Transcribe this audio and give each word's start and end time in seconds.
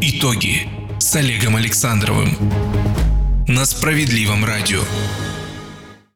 Итоги 0.00 0.68
с 1.00 1.16
Олегом 1.16 1.56
Александровым 1.56 2.28
на 3.48 3.64
Справедливом 3.64 4.44
радио. 4.44 4.80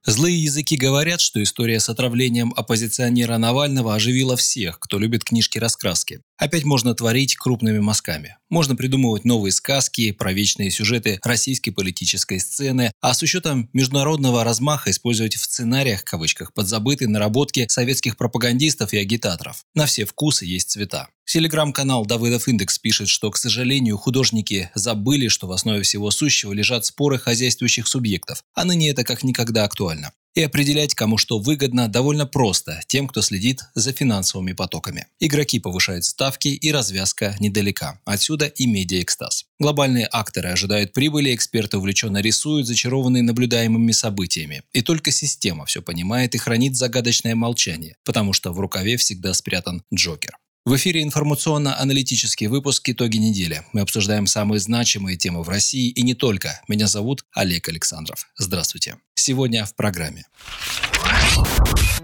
Злые 0.06 0.40
языки 0.40 0.76
говорят, 0.76 1.20
что 1.20 1.42
история 1.42 1.80
с 1.80 1.88
отравлением 1.88 2.52
оппозиционера 2.56 3.38
Навального 3.38 3.96
оживила 3.96 4.36
всех, 4.36 4.78
кто 4.78 5.00
любит 5.00 5.24
книжки-раскраски. 5.24 6.20
Опять 6.38 6.64
можно 6.64 6.94
творить 6.94 7.36
крупными 7.36 7.78
мазками. 7.78 8.36
Можно 8.48 8.74
придумывать 8.74 9.24
новые 9.24 9.52
сказки 9.52 10.12
про 10.12 10.32
вечные 10.32 10.70
сюжеты 10.70 11.20
российской 11.22 11.70
политической 11.70 12.40
сцены, 12.40 12.92
а 13.00 13.14
с 13.14 13.22
учетом 13.22 13.68
международного 13.72 14.42
размаха 14.42 14.90
использовать 14.90 15.36
в 15.36 15.44
сценариях, 15.44 16.04
кавычках, 16.04 16.52
подзабытые 16.52 17.08
наработки 17.08 17.66
советских 17.68 18.16
пропагандистов 18.16 18.92
и 18.92 18.98
агитаторов. 18.98 19.64
На 19.74 19.86
все 19.86 20.04
вкусы 20.04 20.44
есть 20.44 20.70
цвета. 20.70 21.08
Телеграм-канал 21.24 22.04
Давыдов 22.04 22.48
Индекс 22.48 22.78
пишет, 22.78 23.08
что, 23.08 23.30
к 23.30 23.36
сожалению, 23.36 23.96
художники 23.96 24.70
забыли, 24.74 25.28
что 25.28 25.46
в 25.46 25.52
основе 25.52 25.82
всего 25.82 26.10
сущего 26.10 26.52
лежат 26.52 26.84
споры 26.84 27.18
хозяйствующих 27.18 27.86
субъектов, 27.86 28.42
а 28.54 28.64
ныне 28.64 28.90
это 28.90 29.04
как 29.04 29.22
никогда 29.22 29.64
актуально. 29.64 30.12
И 30.34 30.42
определять, 30.42 30.94
кому 30.94 31.18
что 31.18 31.38
выгодно, 31.38 31.88
довольно 31.88 32.26
просто 32.26 32.80
тем, 32.86 33.06
кто 33.06 33.20
следит 33.20 33.60
за 33.74 33.92
финансовыми 33.92 34.52
потоками. 34.52 35.06
Игроки 35.20 35.60
повышают 35.60 36.04
ставки 36.04 36.48
и 36.48 36.72
развязка 36.72 37.36
недалека. 37.38 38.00
Отсюда 38.06 38.46
и 38.46 38.66
медиаэкстаз. 38.66 39.44
Глобальные 39.58 40.08
акторы 40.10 40.48
ожидают 40.48 40.94
прибыли, 40.94 41.34
эксперты 41.34 41.76
увлеченно 41.76 42.18
рисуют, 42.22 42.66
зачарованные 42.66 43.22
наблюдаемыми 43.22 43.92
событиями. 43.92 44.62
И 44.72 44.80
только 44.80 45.10
система 45.10 45.66
все 45.66 45.82
понимает 45.82 46.34
и 46.34 46.38
хранит 46.38 46.76
загадочное 46.76 47.34
молчание, 47.34 47.96
потому 48.04 48.32
что 48.32 48.52
в 48.52 48.60
рукаве 48.60 48.96
всегда 48.96 49.34
спрятан 49.34 49.82
Джокер. 49.94 50.38
В 50.64 50.76
эфире 50.76 51.02
информационно-аналитический 51.02 52.46
выпуск 52.46 52.88
«Итоги 52.88 53.16
недели». 53.16 53.62
Мы 53.72 53.80
обсуждаем 53.80 54.28
самые 54.28 54.60
значимые 54.60 55.16
темы 55.16 55.42
в 55.42 55.48
России 55.48 55.88
и 55.90 56.02
не 56.04 56.14
только. 56.14 56.62
Меня 56.68 56.86
зовут 56.86 57.24
Олег 57.32 57.68
Александров. 57.68 58.28
Здравствуйте. 58.36 58.98
Сегодня 59.16 59.64
в 59.64 59.74
программе. 59.74 60.24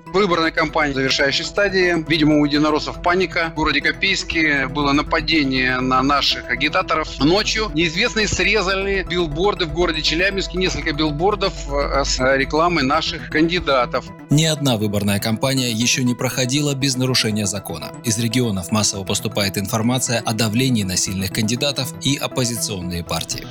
Выборная 0.06 0.50
кампания 0.50 0.92
в 0.92 0.96
завершающей 0.96 1.44
стадии. 1.44 2.04
Видимо, 2.08 2.40
у 2.40 2.44
единороссов 2.44 3.02
паника. 3.02 3.50
В 3.52 3.56
городе 3.56 3.80
Копейске 3.80 4.66
было 4.68 4.92
нападение 4.92 5.80
на 5.80 6.02
наших 6.02 6.50
агитаторов. 6.50 7.18
Ночью 7.18 7.70
неизвестные 7.74 8.28
срезали 8.28 9.06
билборды 9.08 9.66
в 9.66 9.72
городе 9.72 10.02
Челябинске, 10.02 10.58
несколько 10.58 10.92
билбордов 10.92 11.52
э, 11.70 12.04
с 12.04 12.18
рекламой 12.36 12.84
наших 12.84 13.28
кандидатов. 13.30 14.06
Ни 14.30 14.44
одна 14.44 14.76
выборная 14.76 15.20
кампания 15.20 15.70
еще 15.70 16.04
не 16.04 16.14
проходила 16.14 16.74
без 16.74 16.96
нарушения 16.96 17.46
закона. 17.46 17.92
Из 18.04 18.18
регионов 18.18 18.70
массово 18.70 19.04
поступает 19.04 19.58
информация 19.58 20.20
о 20.20 20.32
давлении 20.32 20.82
на 20.82 20.96
сильных 20.96 21.32
кандидатов 21.32 21.92
и 22.02 22.16
оппозиционные 22.16 23.04
партии. 23.04 23.46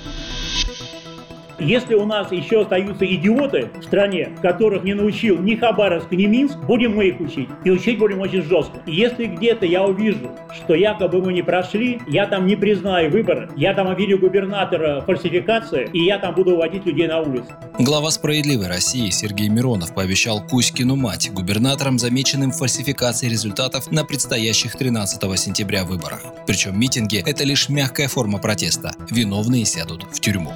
Если 1.59 1.95
у 1.95 2.05
нас 2.05 2.31
еще 2.31 2.61
остаются 2.61 3.03
идиоты 3.03 3.71
в 3.79 3.83
стране, 3.83 4.29
которых 4.43 4.83
не 4.83 4.93
научил 4.93 5.39
ни 5.39 5.55
Хабаровск, 5.55 6.11
ни 6.11 6.25
Минск, 6.25 6.55
будем 6.59 6.95
мы 6.95 7.07
их 7.07 7.19
учить. 7.19 7.49
И 7.63 7.71
учить 7.71 7.97
будем 7.97 8.19
очень 8.19 8.43
жестко. 8.43 8.83
И 8.85 8.93
если 8.93 9.25
где-то 9.25 9.65
я 9.65 9.83
увижу, 9.83 10.29
что 10.53 10.75
якобы 10.75 11.19
мы 11.19 11.33
не 11.33 11.41
прошли, 11.41 11.99
я 12.07 12.27
там 12.27 12.45
не 12.45 12.55
признаю 12.55 13.09
выборы, 13.09 13.49
я 13.55 13.73
там 13.73 13.87
обвиню 13.87 14.19
губернатора 14.19 15.01
фальсификации, 15.01 15.89
и 15.93 16.03
я 16.03 16.19
там 16.19 16.35
буду 16.35 16.53
уводить 16.53 16.85
людей 16.85 17.07
на 17.07 17.21
улицу. 17.21 17.47
Глава 17.79 18.11
«Справедливой 18.11 18.67
России» 18.67 19.09
Сергей 19.09 19.49
Миронов 19.49 19.95
пообещал 19.95 20.45
Кузькину 20.45 20.95
мать 20.95 21.31
губернаторам, 21.33 21.97
замеченным 21.97 22.51
в 22.51 22.57
фальсификации 22.57 23.29
результатов 23.29 23.91
на 23.91 24.03
предстоящих 24.03 24.75
13 24.75 25.39
сентября 25.39 25.85
выборах. 25.85 26.23
Причем 26.45 26.79
митинги– 26.79 27.23
это 27.25 27.43
лишь 27.43 27.67
мягкая 27.69 28.07
форма 28.07 28.37
протеста. 28.37 28.91
Виновные 29.09 29.65
сядут 29.65 30.03
в 30.11 30.19
тюрьму. 30.19 30.53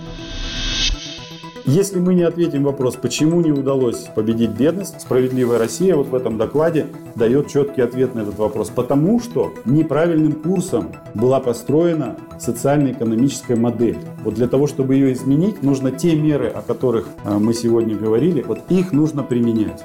Если 1.66 2.00
мы 2.00 2.16
не 2.16 2.23
ответим 2.23 2.64
вопрос, 2.64 2.95
почему 2.95 3.40
не 3.42 3.52
удалось 3.52 4.08
победить 4.16 4.52
бедность, 4.52 5.02
справедливая 5.02 5.60
Россия 5.60 5.95
вот 5.95 6.08
в 6.08 6.16
этом 6.16 6.38
докладе 6.38 6.88
дает 7.16 7.49
четкий 7.49 7.82
ответ 7.82 8.16
на 8.16 8.22
этот 8.22 8.38
вопрос. 8.38 8.70
Потому 8.70 9.20
что 9.20 9.54
неправильным 9.66 10.33
курсом 10.33 10.92
была 11.14 11.39
построена 11.39 12.17
социально-экономическая 12.39 13.55
модель. 13.55 13.98
Вот 14.23 14.33
для 14.33 14.48
того, 14.48 14.66
чтобы 14.66 14.95
ее 14.95 15.14
изменить, 15.14 15.61
нужно 15.61 15.92
те 15.92 16.16
меры, 16.16 16.48
о 16.48 16.61
которых 16.61 17.08
э, 17.23 17.38
мы 17.38 17.54
сегодня 17.54 17.95
говорили, 17.95 18.42
вот 18.42 18.60
их 18.70 18.92
нужно 18.92 19.23
применять 19.23 19.83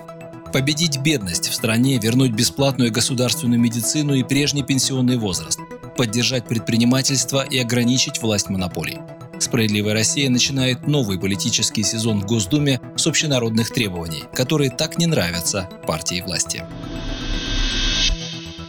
победить 0.53 1.01
бедность 1.03 1.49
в 1.49 1.55
стране, 1.55 1.99
вернуть 1.99 2.31
бесплатную 2.31 2.91
государственную 2.91 3.61
медицину 3.61 4.15
и 4.15 4.23
прежний 4.23 4.63
пенсионный 4.63 5.19
возраст, 5.19 5.61
поддержать 5.99 6.47
предпринимательство 6.47 7.45
и 7.45 7.59
ограничить 7.59 8.23
власть 8.23 8.49
монополий. 8.49 9.01
Справедливая 9.39 9.95
Россия 9.95 10.31
начинает 10.31 10.87
новый 10.87 11.19
политический 11.19 11.83
сезон 11.83 12.21
в 12.21 12.27
Госдуме 12.27 12.81
с 12.97 13.07
общенародных 13.07 13.71
требований, 13.71 14.25
которые 14.33 14.71
так 14.71 14.99
не 14.99 15.07
нравятся 15.07 15.69
партии 15.87 16.23
власти. 16.23 16.65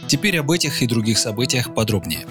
Теперь 0.06 0.38
об 0.38 0.50
этих 0.50 0.82
и 0.82 0.86
других 0.86 1.18
событиях 1.18 1.74
подробнее. 1.74 2.26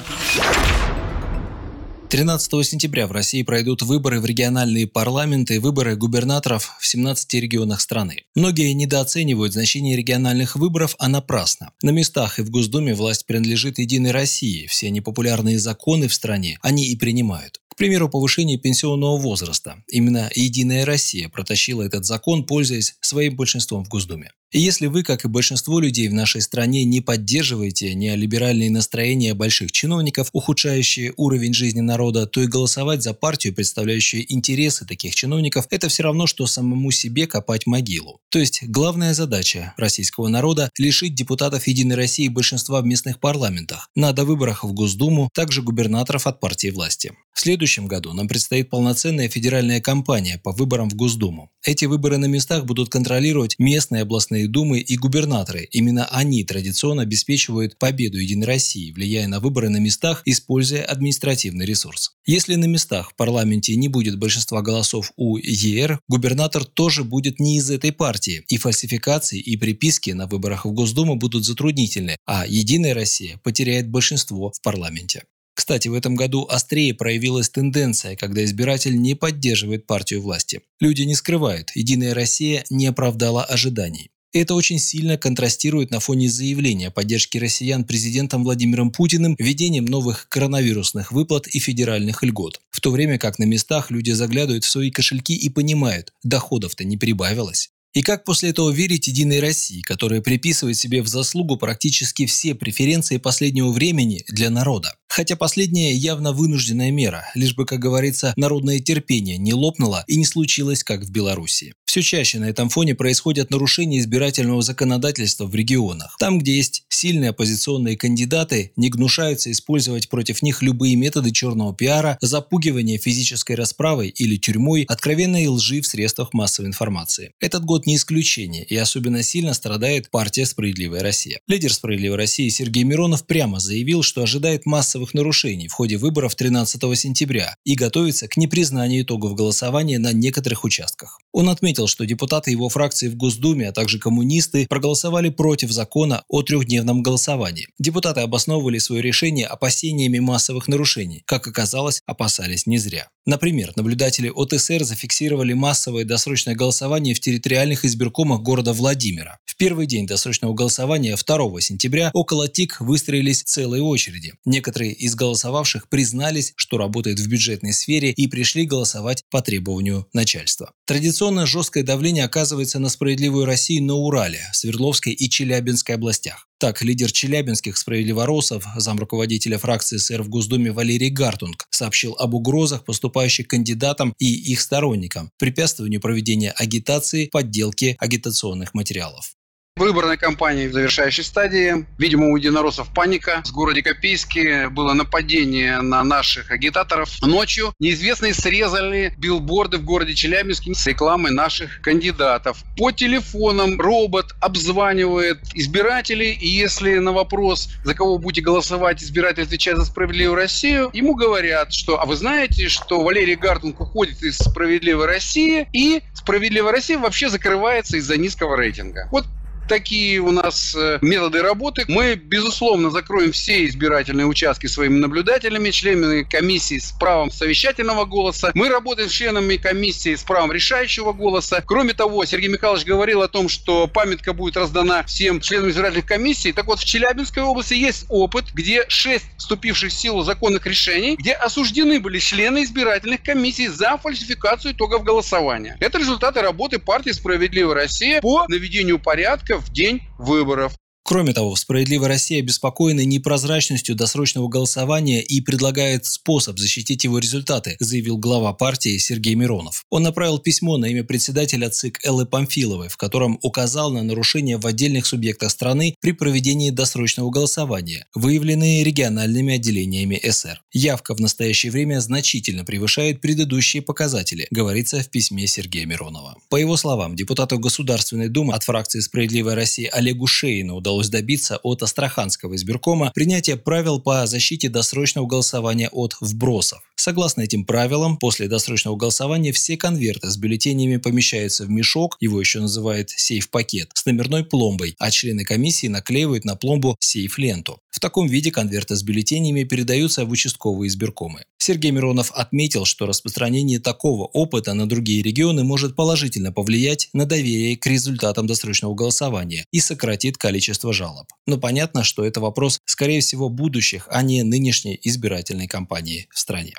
13 2.09 2.65
сентября 2.65 3.05
в 3.05 3.11
России 3.11 3.43
пройдут 3.43 3.81
выборы 3.81 4.21
в 4.21 4.25
региональные 4.25 4.87
парламенты 4.87 5.55
и 5.55 5.59
выборы 5.59 5.97
губернаторов 5.97 6.77
в 6.79 6.87
17 6.87 7.33
регионах 7.33 7.81
страны. 7.81 8.23
Многие 8.33 8.71
недооценивают 8.71 9.51
значение 9.51 9.97
региональных 9.97 10.55
выборов, 10.55 10.95
а 10.99 11.09
напрасно. 11.09 11.71
На 11.83 11.89
местах 11.89 12.39
и 12.39 12.43
в 12.43 12.49
Госдуме 12.49 12.95
власть 12.95 13.25
принадлежит 13.25 13.77
Единой 13.77 14.11
России. 14.11 14.67
Все 14.67 14.89
непопулярные 14.89 15.59
законы 15.59 16.07
в 16.07 16.13
стране 16.13 16.57
они 16.61 16.87
и 16.87 16.95
принимают. 16.95 17.59
К 17.77 17.85
примеру, 17.85 18.09
повышение 18.09 18.57
пенсионного 18.57 19.19
возраста. 19.19 19.83
Именно 19.87 20.31
«Единая 20.33 20.83
Россия» 20.83 21.29
протащила 21.29 21.83
этот 21.83 22.05
закон, 22.05 22.43
пользуясь 22.43 22.97
своим 23.01 23.35
большинством 23.35 23.85
в 23.85 23.87
Госдуме. 23.87 24.31
И 24.51 24.59
если 24.61 24.87
вы, 24.87 25.03
как 25.03 25.25
и 25.25 25.27
большинство 25.27 25.79
людей 25.79 26.07
в 26.07 26.13
нашей 26.13 26.41
стране, 26.41 26.85
не 26.85 27.01
поддерживаете 27.01 27.93
неолиберальные 27.95 28.71
настроения 28.71 29.33
больших 29.33 29.73
чиновников, 29.73 30.29
ухудшающие 30.31 31.13
уровень 31.17 31.53
жизни 31.53 31.81
народа, 31.81 32.27
то 32.27 32.41
и 32.41 32.47
голосовать 32.47 33.03
за 33.03 33.13
партию, 33.13 33.53
представляющую 33.53 34.31
интересы 34.31 34.85
таких 34.85 35.15
чиновников, 35.15 35.67
это 35.69 35.89
все 35.89 36.03
равно, 36.03 36.27
что 36.27 36.47
самому 36.47 36.91
себе 36.91 37.27
копать 37.27 37.65
могилу. 37.65 38.21
То 38.29 38.39
есть 38.39 38.63
главная 38.63 39.13
задача 39.13 39.73
российского 39.77 40.29
народа– 40.29 40.71
лишить 40.77 41.13
депутатов 41.13 41.67
«Единой 41.67 41.97
России» 41.97 42.29
большинства 42.29 42.81
в 42.81 42.85
местных 42.85 43.19
парламентах, 43.19 43.89
на 43.95 44.13
выборах 44.13 44.63
в 44.63 44.73
Госдуму, 44.73 45.29
также 45.33 45.61
губернаторов 45.61 46.25
от 46.25 46.39
партии 46.39 46.69
власти. 46.69 47.13
В 47.33 47.39
следующем 47.39 47.87
году 47.87 48.13
нам 48.13 48.27
предстоит 48.27 48.69
полноценная 48.69 49.29
федеральная 49.29 49.79
кампания 49.79 50.41
по 50.43 50.51
выборам 50.51 50.89
в 50.89 50.95
Госдуму. 50.95 51.51
Эти 51.63 51.85
выборы 51.85 52.17
на 52.17 52.25
местах 52.25 52.65
будут 52.65 52.89
контролировать 52.89 53.55
местные 53.59 54.01
областные 54.01 54.36
думы 54.45 54.79
и 54.79 54.95
губернаторы. 54.95 55.67
Именно 55.71 56.05
они 56.11 56.43
традиционно 56.43 57.01
обеспечивают 57.01 57.79
победу 57.79 58.19
Единой 58.19 58.45
России, 58.45 58.91
влияя 58.91 59.27
на 59.27 59.39
выборы 59.39 59.69
на 59.69 59.77
местах, 59.77 60.21
используя 60.25 60.83
административный 60.83 61.65
ресурс. 61.65 62.11
Если 62.27 62.53
на 62.53 62.65
местах 62.65 63.09
в 63.09 63.15
парламенте 63.15 63.75
не 63.75 63.87
будет 63.87 64.19
большинства 64.19 64.61
голосов 64.61 65.11
у 65.15 65.37
ЕР, 65.37 65.99
губернатор 66.07 66.65
тоже 66.65 67.03
будет 67.03 67.39
не 67.39 67.57
из 67.57 67.71
этой 67.71 67.91
партии, 67.91 68.43
и 68.47 68.57
фальсификации 68.57 69.39
и 69.39 69.57
приписки 69.57 70.11
на 70.11 70.27
выборах 70.27 70.65
в 70.65 70.71
Госдуму 70.73 71.15
будут 71.15 71.43
затруднительны, 71.43 72.17
а 72.27 72.45
Единая 72.45 72.93
Россия 72.93 73.39
потеряет 73.43 73.89
большинство 73.89 74.51
в 74.51 74.61
парламенте. 74.61 75.23
Кстати, 75.57 75.87
в 75.87 75.95
этом 75.95 76.15
году 76.15 76.45
острее 76.47 76.93
проявилась 76.93 77.49
тенденция, 77.49 78.15
когда 78.15 78.45
избиратель 78.45 79.01
не 79.01 79.15
поддерживает 79.15 79.87
партию 79.87 80.21
власти. 80.21 80.61
Люди 80.79 81.01
не 81.01 81.15
скрывают, 81.15 81.71
Единая 81.73 82.13
Россия 82.13 82.63
не 82.69 82.85
оправдала 82.85 83.43
ожиданий. 83.43 84.11
Это 84.37 84.53
очень 84.53 84.77
сильно 84.77 85.17
контрастирует 85.17 85.89
на 85.89 85.99
фоне 85.99 86.29
заявления 86.29 86.89
о 86.89 86.91
поддержке 86.91 87.39
россиян 87.39 87.83
президентом 87.83 88.43
Владимиром 88.43 88.91
Путиным 88.91 89.35
введением 89.39 89.85
новых 89.85 90.29
коронавирусных 90.29 91.11
выплат 91.11 91.47
и 91.47 91.57
федеральных 91.57 92.21
льгот. 92.21 92.61
В 92.69 92.79
то 92.79 92.91
время 92.91 93.17
как 93.17 93.39
на 93.39 93.45
местах 93.45 93.89
люди 93.89 94.11
заглядывают 94.11 94.63
в 94.63 94.69
свои 94.69 94.91
кошельки 94.91 95.35
и 95.35 95.49
понимают, 95.49 96.13
доходов-то 96.23 96.83
не 96.83 96.97
прибавилось. 96.97 97.71
И 97.93 98.03
как 98.03 98.25
после 98.25 98.49
этого 98.49 98.69
верить 98.69 99.07
Единой 99.07 99.39
России, 99.39 99.81
которая 99.81 100.21
приписывает 100.21 100.77
себе 100.77 101.01
в 101.01 101.07
заслугу 101.07 101.57
практически 101.57 102.27
все 102.27 102.53
преференции 102.53 103.17
последнего 103.17 103.71
времени 103.71 104.23
для 104.27 104.51
народа? 104.51 104.93
Хотя 105.07 105.35
последняя 105.35 105.93
явно 105.93 106.31
вынужденная 106.31 106.91
мера, 106.91 107.25
лишь 107.35 107.55
бы, 107.55 107.65
как 107.65 107.79
говорится, 107.79 108.33
народное 108.35 108.79
терпение 108.79 109.37
не 109.37 109.53
лопнуло 109.53 110.03
и 110.07 110.15
не 110.15 110.25
случилось, 110.25 110.83
как 110.83 111.03
в 111.03 111.11
Беларуси. 111.11 111.73
Все 111.85 112.01
чаще 112.01 112.37
на 112.37 112.45
этом 112.45 112.69
фоне 112.69 112.95
происходят 112.95 113.49
нарушения 113.49 113.99
избирательного 113.99 114.61
законодательства 114.61 115.45
в 115.45 115.55
регионах. 115.55 116.15
Там, 116.19 116.37
где 116.37 116.57
есть 116.57 116.83
сильные 116.89 117.29
оппозиционные 117.29 117.95
кандидаты, 117.95 118.73
не 118.75 118.89
гнушаются 118.89 119.51
использовать 119.51 120.09
против 120.09 120.41
них 120.41 120.61
любые 120.61 120.95
методы 120.95 121.31
черного 121.31 121.73
пиара, 121.73 122.17
запугивания 122.21 122.99
физической 122.99 123.53
расправой 123.53 124.09
или 124.09 124.35
тюрьмой, 124.35 124.83
откровенной 124.83 125.47
лжи 125.47 125.81
в 125.81 125.87
средствах 125.87 126.33
массовой 126.33 126.67
информации. 126.67 127.31
Этот 127.39 127.63
год 127.63 127.87
не 127.87 127.95
исключение, 127.95 128.65
и 128.65 128.75
особенно 128.75 129.23
сильно 129.23 129.53
страдает 129.53 130.11
партия 130.11 130.45
«Справедливая 130.45 131.01
Россия». 131.01 131.39
Лидер 131.47 131.73
«Справедливой 131.73 132.17
России» 132.17 132.49
Сергей 132.49 132.83
Миронов 132.83 133.25
прямо 133.25 133.59
заявил, 133.59 134.03
что 134.03 134.21
ожидает 134.21 134.65
массовых 134.65 134.96
массовых 134.97 135.13
нарушений 135.13 135.67
в 135.67 135.73
ходе 135.73 135.97
выборов 135.97 136.33
13 136.35 136.81
сентября 136.97 137.55
и 137.63 137.75
готовится 137.75 138.27
к 138.27 138.35
непризнанию 138.35 139.03
итогов 139.03 139.35
голосования 139.35 139.99
на 139.99 140.11
некоторых 140.11 140.63
участках. 140.63 141.19
Он 141.31 141.49
отметил, 141.49 141.87
что 141.87 142.05
депутаты 142.05 142.49
его 142.49 142.67
фракции 142.69 143.09
в 143.09 143.15
Госдуме, 143.15 143.69
а 143.69 143.71
также 143.71 143.99
коммунисты 143.99 144.65
проголосовали 144.67 145.29
против 145.29 145.71
закона 145.71 146.23
о 146.27 146.41
трехдневном 146.41 147.03
голосовании. 147.03 147.67
Депутаты 147.77 148.21
обосновывали 148.21 148.79
свое 148.79 149.03
решение 149.03 149.45
опасениями 149.45 150.17
массовых 150.19 150.67
нарушений. 150.67 151.21
Как 151.25 151.47
оказалось, 151.47 152.01
опасались 152.07 152.65
не 152.65 152.79
зря. 152.79 153.09
Например, 153.27 153.73
наблюдатели 153.75 154.31
ОТСР 154.33 154.85
зафиксировали 154.85 155.51
массовое 155.51 156.05
досрочное 156.05 156.55
голосование 156.55 157.13
в 157.13 157.19
территориальных 157.19 157.83
избиркомах 157.83 158.41
города 158.41 158.71
Владимира. 158.71 159.37
В 159.45 159.57
первый 159.57 159.85
день 159.85 160.07
досрочного 160.07 160.53
голосования 160.53 161.17
2 161.17 161.61
сентября 161.61 162.09
около 162.13 162.47
ТИК 162.47 162.79
выстроились 162.79 163.43
целые 163.43 163.83
очереди. 163.83 164.33
Некоторые 164.45 164.86
из 164.91 165.15
голосовавших 165.15 165.89
признались, 165.89 166.53
что 166.55 166.77
работают 166.77 167.19
в 167.19 167.27
бюджетной 167.27 167.73
сфере 167.73 168.11
и 168.11 168.27
пришли 168.27 168.65
голосовать 168.65 169.23
по 169.29 169.41
требованию 169.41 170.07
начальства. 170.13 170.71
Традиционно 170.85 171.45
жесткое 171.45 171.83
давление 171.83 172.25
оказывается 172.25 172.79
на 172.79 172.89
справедливую 172.89 173.45
Россию 173.45 173.83
на 173.83 173.95
Урале, 173.95 174.41
Свердловской 174.53 175.13
и 175.13 175.29
Челябинской 175.29 175.95
областях. 175.95 176.47
Так, 176.59 176.81
лидер 176.81 177.11
челябинских 177.11 177.77
справедливоросов, 177.77 178.65
замруководителя 178.75 179.59
фракции 179.59 179.97
СР 179.97 180.23
в 180.23 180.29
Госдуме 180.29 180.71
Валерий 180.71 181.11
Гартунг, 181.11 181.67
сообщил 181.69 182.15
об 182.17 182.33
угрозах, 182.33 182.83
поступающих 182.83 183.47
кандидатам 183.47 184.15
и 184.17 184.25
их 184.25 184.59
сторонникам, 184.59 185.29
препятствованию 185.37 186.01
проведения 186.01 186.51
агитации, 186.51 187.27
подделке 187.27 187.95
агитационных 187.99 188.73
материалов. 188.73 189.36
Выборная 189.77 190.17
кампания 190.17 190.67
в 190.67 190.73
завершающей 190.73 191.23
стадии. 191.23 191.85
Видимо, 191.99 192.31
у 192.31 192.35
единороссов 192.35 192.91
паника. 192.91 193.43
В 193.45 193.51
городе 193.51 193.83
Копейске 193.83 194.69
было 194.69 194.93
нападение 194.93 195.81
на 195.81 196.03
наших 196.03 196.49
агитаторов. 196.49 197.21
Ночью 197.21 197.73
неизвестные 197.79 198.33
срезали 198.33 199.13
билборды 199.19 199.77
в 199.77 199.83
городе 199.83 200.15
Челябинске 200.15 200.73
с 200.73 200.87
рекламой 200.87 201.31
наших 201.31 201.79
кандидатов. 201.81 202.63
По 202.75 202.91
телефонам 202.91 203.79
робот 203.79 204.33
обзванивает 204.41 205.41
избирателей, 205.53 206.31
и 206.31 206.47
если 206.47 206.97
на 206.97 207.11
вопрос, 207.11 207.69
за 207.83 207.93
кого 207.93 208.17
будете 208.17 208.41
голосовать, 208.41 209.03
избиратель 209.03 209.43
отвечает 209.43 209.77
за 209.77 209.85
«Справедливую 209.85 210.35
Россию», 210.35 210.89
ему 210.93 211.13
говорят, 211.13 211.71
что 211.71 212.01
«А 212.01 212.07
вы 212.07 212.15
знаете, 212.15 212.67
что 212.67 213.03
Валерий 213.03 213.35
Гартунг 213.35 213.79
уходит 213.79 214.23
из 214.23 214.39
«Справедливой 214.39 215.05
России», 215.05 215.67
и 215.71 216.01
«Справедливая 216.15 216.71
Россия» 216.71 216.97
вообще 216.97 217.29
закрывается 217.29 217.97
из-за 217.97 218.17
низкого 218.17 218.57
рейтинга». 218.57 219.07
Вот 219.11 219.25
такие 219.67 220.19
у 220.19 220.31
нас 220.31 220.75
э, 220.75 220.99
методы 221.01 221.41
работы. 221.41 221.85
Мы, 221.87 222.15
безусловно, 222.15 222.89
закроем 222.89 223.31
все 223.31 223.65
избирательные 223.65 224.25
участки 224.25 224.67
своими 224.67 224.97
наблюдателями, 224.99 225.69
членами 225.71 226.23
комиссии 226.23 226.79
с 226.79 226.91
правом 226.91 227.31
совещательного 227.31 228.05
голоса. 228.05 228.51
Мы 228.53 228.69
работаем 228.69 229.09
с 229.09 229.11
членами 229.11 229.57
комиссии 229.57 230.15
с 230.15 230.23
правом 230.23 230.51
решающего 230.51 231.13
голоса. 231.13 231.61
Кроме 231.65 231.93
того, 231.93 232.25
Сергей 232.25 232.49
Михайлович 232.49 232.85
говорил 232.85 233.21
о 233.21 233.27
том, 233.27 233.49
что 233.49 233.87
памятка 233.87 234.33
будет 234.33 234.57
раздана 234.57 235.03
всем 235.03 235.41
членам 235.41 235.69
избирательных 235.69 236.05
комиссий. 236.05 236.53
Так 236.53 236.67
вот, 236.67 236.79
в 236.79 236.85
Челябинской 236.85 237.43
области 237.43 237.73
есть 237.73 238.05
опыт, 238.09 238.45
где 238.53 238.85
шесть 238.87 239.25
вступивших 239.37 239.91
в 239.91 239.93
силу 239.93 240.23
законных 240.23 240.65
решений, 240.65 241.15
где 241.17 241.33
осуждены 241.33 241.99
были 241.99 242.19
члены 242.19 242.63
избирательных 242.63 243.21
комиссий 243.21 243.67
за 243.67 243.97
фальсификацию 243.97 244.73
итогов 244.73 245.03
голосования. 245.03 245.77
Это 245.79 245.97
результаты 245.97 246.41
работы 246.41 246.79
партии 246.79 247.11
«Справедливая 247.11 247.75
Россия» 247.75 248.21
по 248.21 248.45
наведению 248.47 248.99
порядка 248.99 249.56
в 249.57 249.71
день 249.71 250.01
выборов. 250.17 250.77
Кроме 251.09 251.31
того, 251.31 251.55
«Справедливая 251.55 252.09
Россия» 252.09 252.39
обеспокоена 252.39 253.05
непрозрачностью 253.05 253.95
досрочного 253.95 254.49
голосования 254.49 255.21
и 255.21 255.39
предлагает 255.39 256.05
способ 256.05 256.59
защитить 256.59 257.05
его 257.05 257.19
результаты, 257.19 257.77
заявил 257.79 258.17
глава 258.17 258.51
партии 258.51 258.97
Сергей 258.97 259.35
Миронов. 259.35 259.85
Он 259.89 260.03
направил 260.03 260.37
письмо 260.37 260.75
на 260.75 260.87
имя 260.87 261.05
председателя 261.05 261.69
ЦИК 261.69 262.05
Эллы 262.05 262.25
Памфиловой, 262.25 262.89
в 262.89 262.97
котором 262.97 263.39
указал 263.41 263.89
на 263.93 264.03
нарушения 264.03 264.57
в 264.57 264.67
отдельных 264.67 265.05
субъектах 265.05 265.51
страны 265.51 265.95
при 266.01 266.11
проведении 266.11 266.71
досрочного 266.71 267.29
голосования, 267.29 268.05
выявленные 268.13 268.83
региональными 268.83 269.55
отделениями 269.55 270.19
СР. 270.29 270.61
Явка 270.73 271.15
в 271.15 271.21
настоящее 271.21 271.71
время 271.71 272.01
значительно 272.01 272.65
превышает 272.65 273.21
предыдущие 273.21 273.81
показатели, 273.81 274.47
говорится 274.51 275.01
в 275.01 275.09
письме 275.09 275.47
Сергея 275.47 275.85
Миронова. 275.85 276.35
По 276.49 276.57
его 276.57 276.75
словам, 276.75 277.15
депутату 277.15 277.59
Государственной 277.59 278.27
Думы 278.27 278.55
от 278.55 278.63
фракции 278.63 278.99
«Справедливая 278.99 279.55
Россия» 279.55 279.89
Олегу 279.91 280.27
Шейну 280.27 280.75
удалось 280.75 280.96
удалось 280.97 281.09
добиться 281.09 281.57
от 281.61 281.83
Астраханского 281.83 282.55
избиркома 282.55 283.11
принятия 283.13 283.55
правил 283.55 283.99
по 283.99 284.25
защите 284.25 284.67
досрочного 284.67 285.27
голосования 285.27 285.89
от 285.91 286.15
вбросов. 286.21 286.79
Согласно 286.95 287.41
этим 287.41 287.65
правилам, 287.65 288.17
после 288.17 288.47
досрочного 288.47 288.95
голосования 288.95 289.51
все 289.51 289.77
конверты 289.77 290.29
с 290.29 290.37
бюллетенями 290.37 290.97
помещаются 290.97 291.65
в 291.65 291.69
мешок, 291.69 292.17
его 292.19 292.39
еще 292.39 292.59
называют 292.59 293.11
сейф-пакет, 293.11 293.91
с 293.93 294.05
номерной 294.05 294.43
пломбой, 294.43 294.95
а 294.97 295.11
члены 295.11 295.43
комиссии 295.43 295.87
наклеивают 295.87 296.43
на 296.43 296.55
пломбу 296.55 296.97
сейф-ленту. 296.99 297.79
В 297.91 297.99
таком 297.99 298.27
виде 298.27 298.51
конверты 298.51 298.95
с 298.95 299.03
бюллетенями 299.03 299.63
передаются 299.63 300.25
в 300.25 300.31
участковые 300.31 300.87
избиркомы. 300.89 301.45
Сергей 301.57 301.91
Миронов 301.91 302.31
отметил, 302.31 302.85
что 302.85 303.07
распространение 303.07 303.79
такого 303.79 304.25
опыта 304.25 304.73
на 304.73 304.87
другие 304.87 305.23
регионы 305.23 305.63
может 305.63 305.95
положительно 305.95 306.51
повлиять 306.51 307.09
на 307.13 307.25
доверие 307.25 307.75
к 307.75 307.85
результатам 307.87 308.47
досрочного 308.47 308.93
голосования 308.93 309.65
и 309.71 309.79
сократит 309.79 310.37
количество 310.37 310.86
жалоб. 310.93 311.27
Но 311.45 311.57
понятно, 311.57 312.03
что 312.03 312.23
это 312.23 312.39
вопрос, 312.41 312.79
скорее 312.85 313.21
всего, 313.21 313.49
будущих, 313.49 314.07
а 314.11 314.21
не 314.21 314.43
нынешней 314.43 314.99
избирательной 315.03 315.67
кампании 315.67 316.27
в 316.31 316.39
стране. 316.39 316.73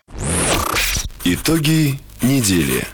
Итоги 1.25 1.99
недели. 2.23 2.87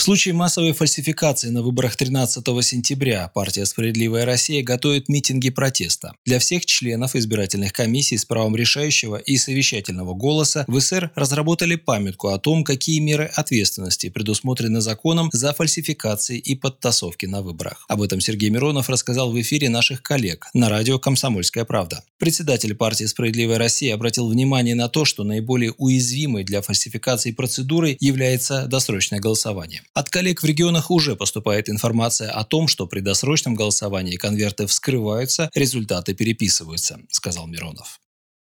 В 0.00 0.02
случае 0.02 0.32
массовой 0.32 0.72
фальсификации 0.72 1.50
на 1.50 1.60
выборах 1.60 1.94
13 1.94 2.42
сентября 2.64 3.30
партия 3.34 3.66
«Справедливая 3.66 4.24
Россия» 4.24 4.62
готовит 4.62 5.10
митинги 5.10 5.50
протеста. 5.50 6.14
Для 6.24 6.38
всех 6.38 6.64
членов 6.64 7.14
избирательных 7.14 7.74
комиссий 7.74 8.16
с 8.16 8.24
правом 8.24 8.56
решающего 8.56 9.16
и 9.16 9.36
совещательного 9.36 10.14
голоса 10.14 10.64
в 10.68 10.80
СР 10.80 11.10
разработали 11.16 11.76
памятку 11.76 12.28
о 12.28 12.38
том, 12.38 12.64
какие 12.64 12.98
меры 12.98 13.30
ответственности 13.34 14.08
предусмотрены 14.08 14.80
законом 14.80 15.28
за 15.34 15.52
фальсификации 15.52 16.38
и 16.38 16.54
подтасовки 16.54 17.26
на 17.26 17.42
выборах. 17.42 17.84
Об 17.86 18.00
этом 18.00 18.22
Сергей 18.22 18.48
Миронов 18.48 18.88
рассказал 18.88 19.30
в 19.30 19.38
эфире 19.38 19.68
наших 19.68 20.02
коллег 20.02 20.46
на 20.54 20.70
радио 20.70 20.98
«Комсомольская 20.98 21.66
правда». 21.66 22.04
Председатель 22.16 22.74
партии 22.74 23.04
«Справедливая 23.04 23.58
Россия» 23.58 23.92
обратил 23.92 24.30
внимание 24.30 24.74
на 24.74 24.88
то, 24.88 25.04
что 25.04 25.24
наиболее 25.24 25.72
уязвимой 25.72 26.44
для 26.44 26.62
фальсификации 26.62 27.32
процедурой 27.32 27.98
является 28.00 28.66
досрочное 28.66 29.20
голосование. 29.20 29.82
От 29.92 30.08
коллег 30.08 30.40
в 30.40 30.44
регионах 30.44 30.90
уже 30.92 31.16
поступает 31.16 31.68
информация 31.68 32.30
о 32.30 32.44
том, 32.44 32.68
что 32.68 32.86
при 32.86 33.00
досрочном 33.00 33.56
голосовании 33.56 34.16
конверты 34.16 34.66
вскрываются, 34.66 35.50
результаты 35.52 36.14
переписываются, 36.14 37.00
сказал 37.10 37.48
Миронов. 37.48 37.98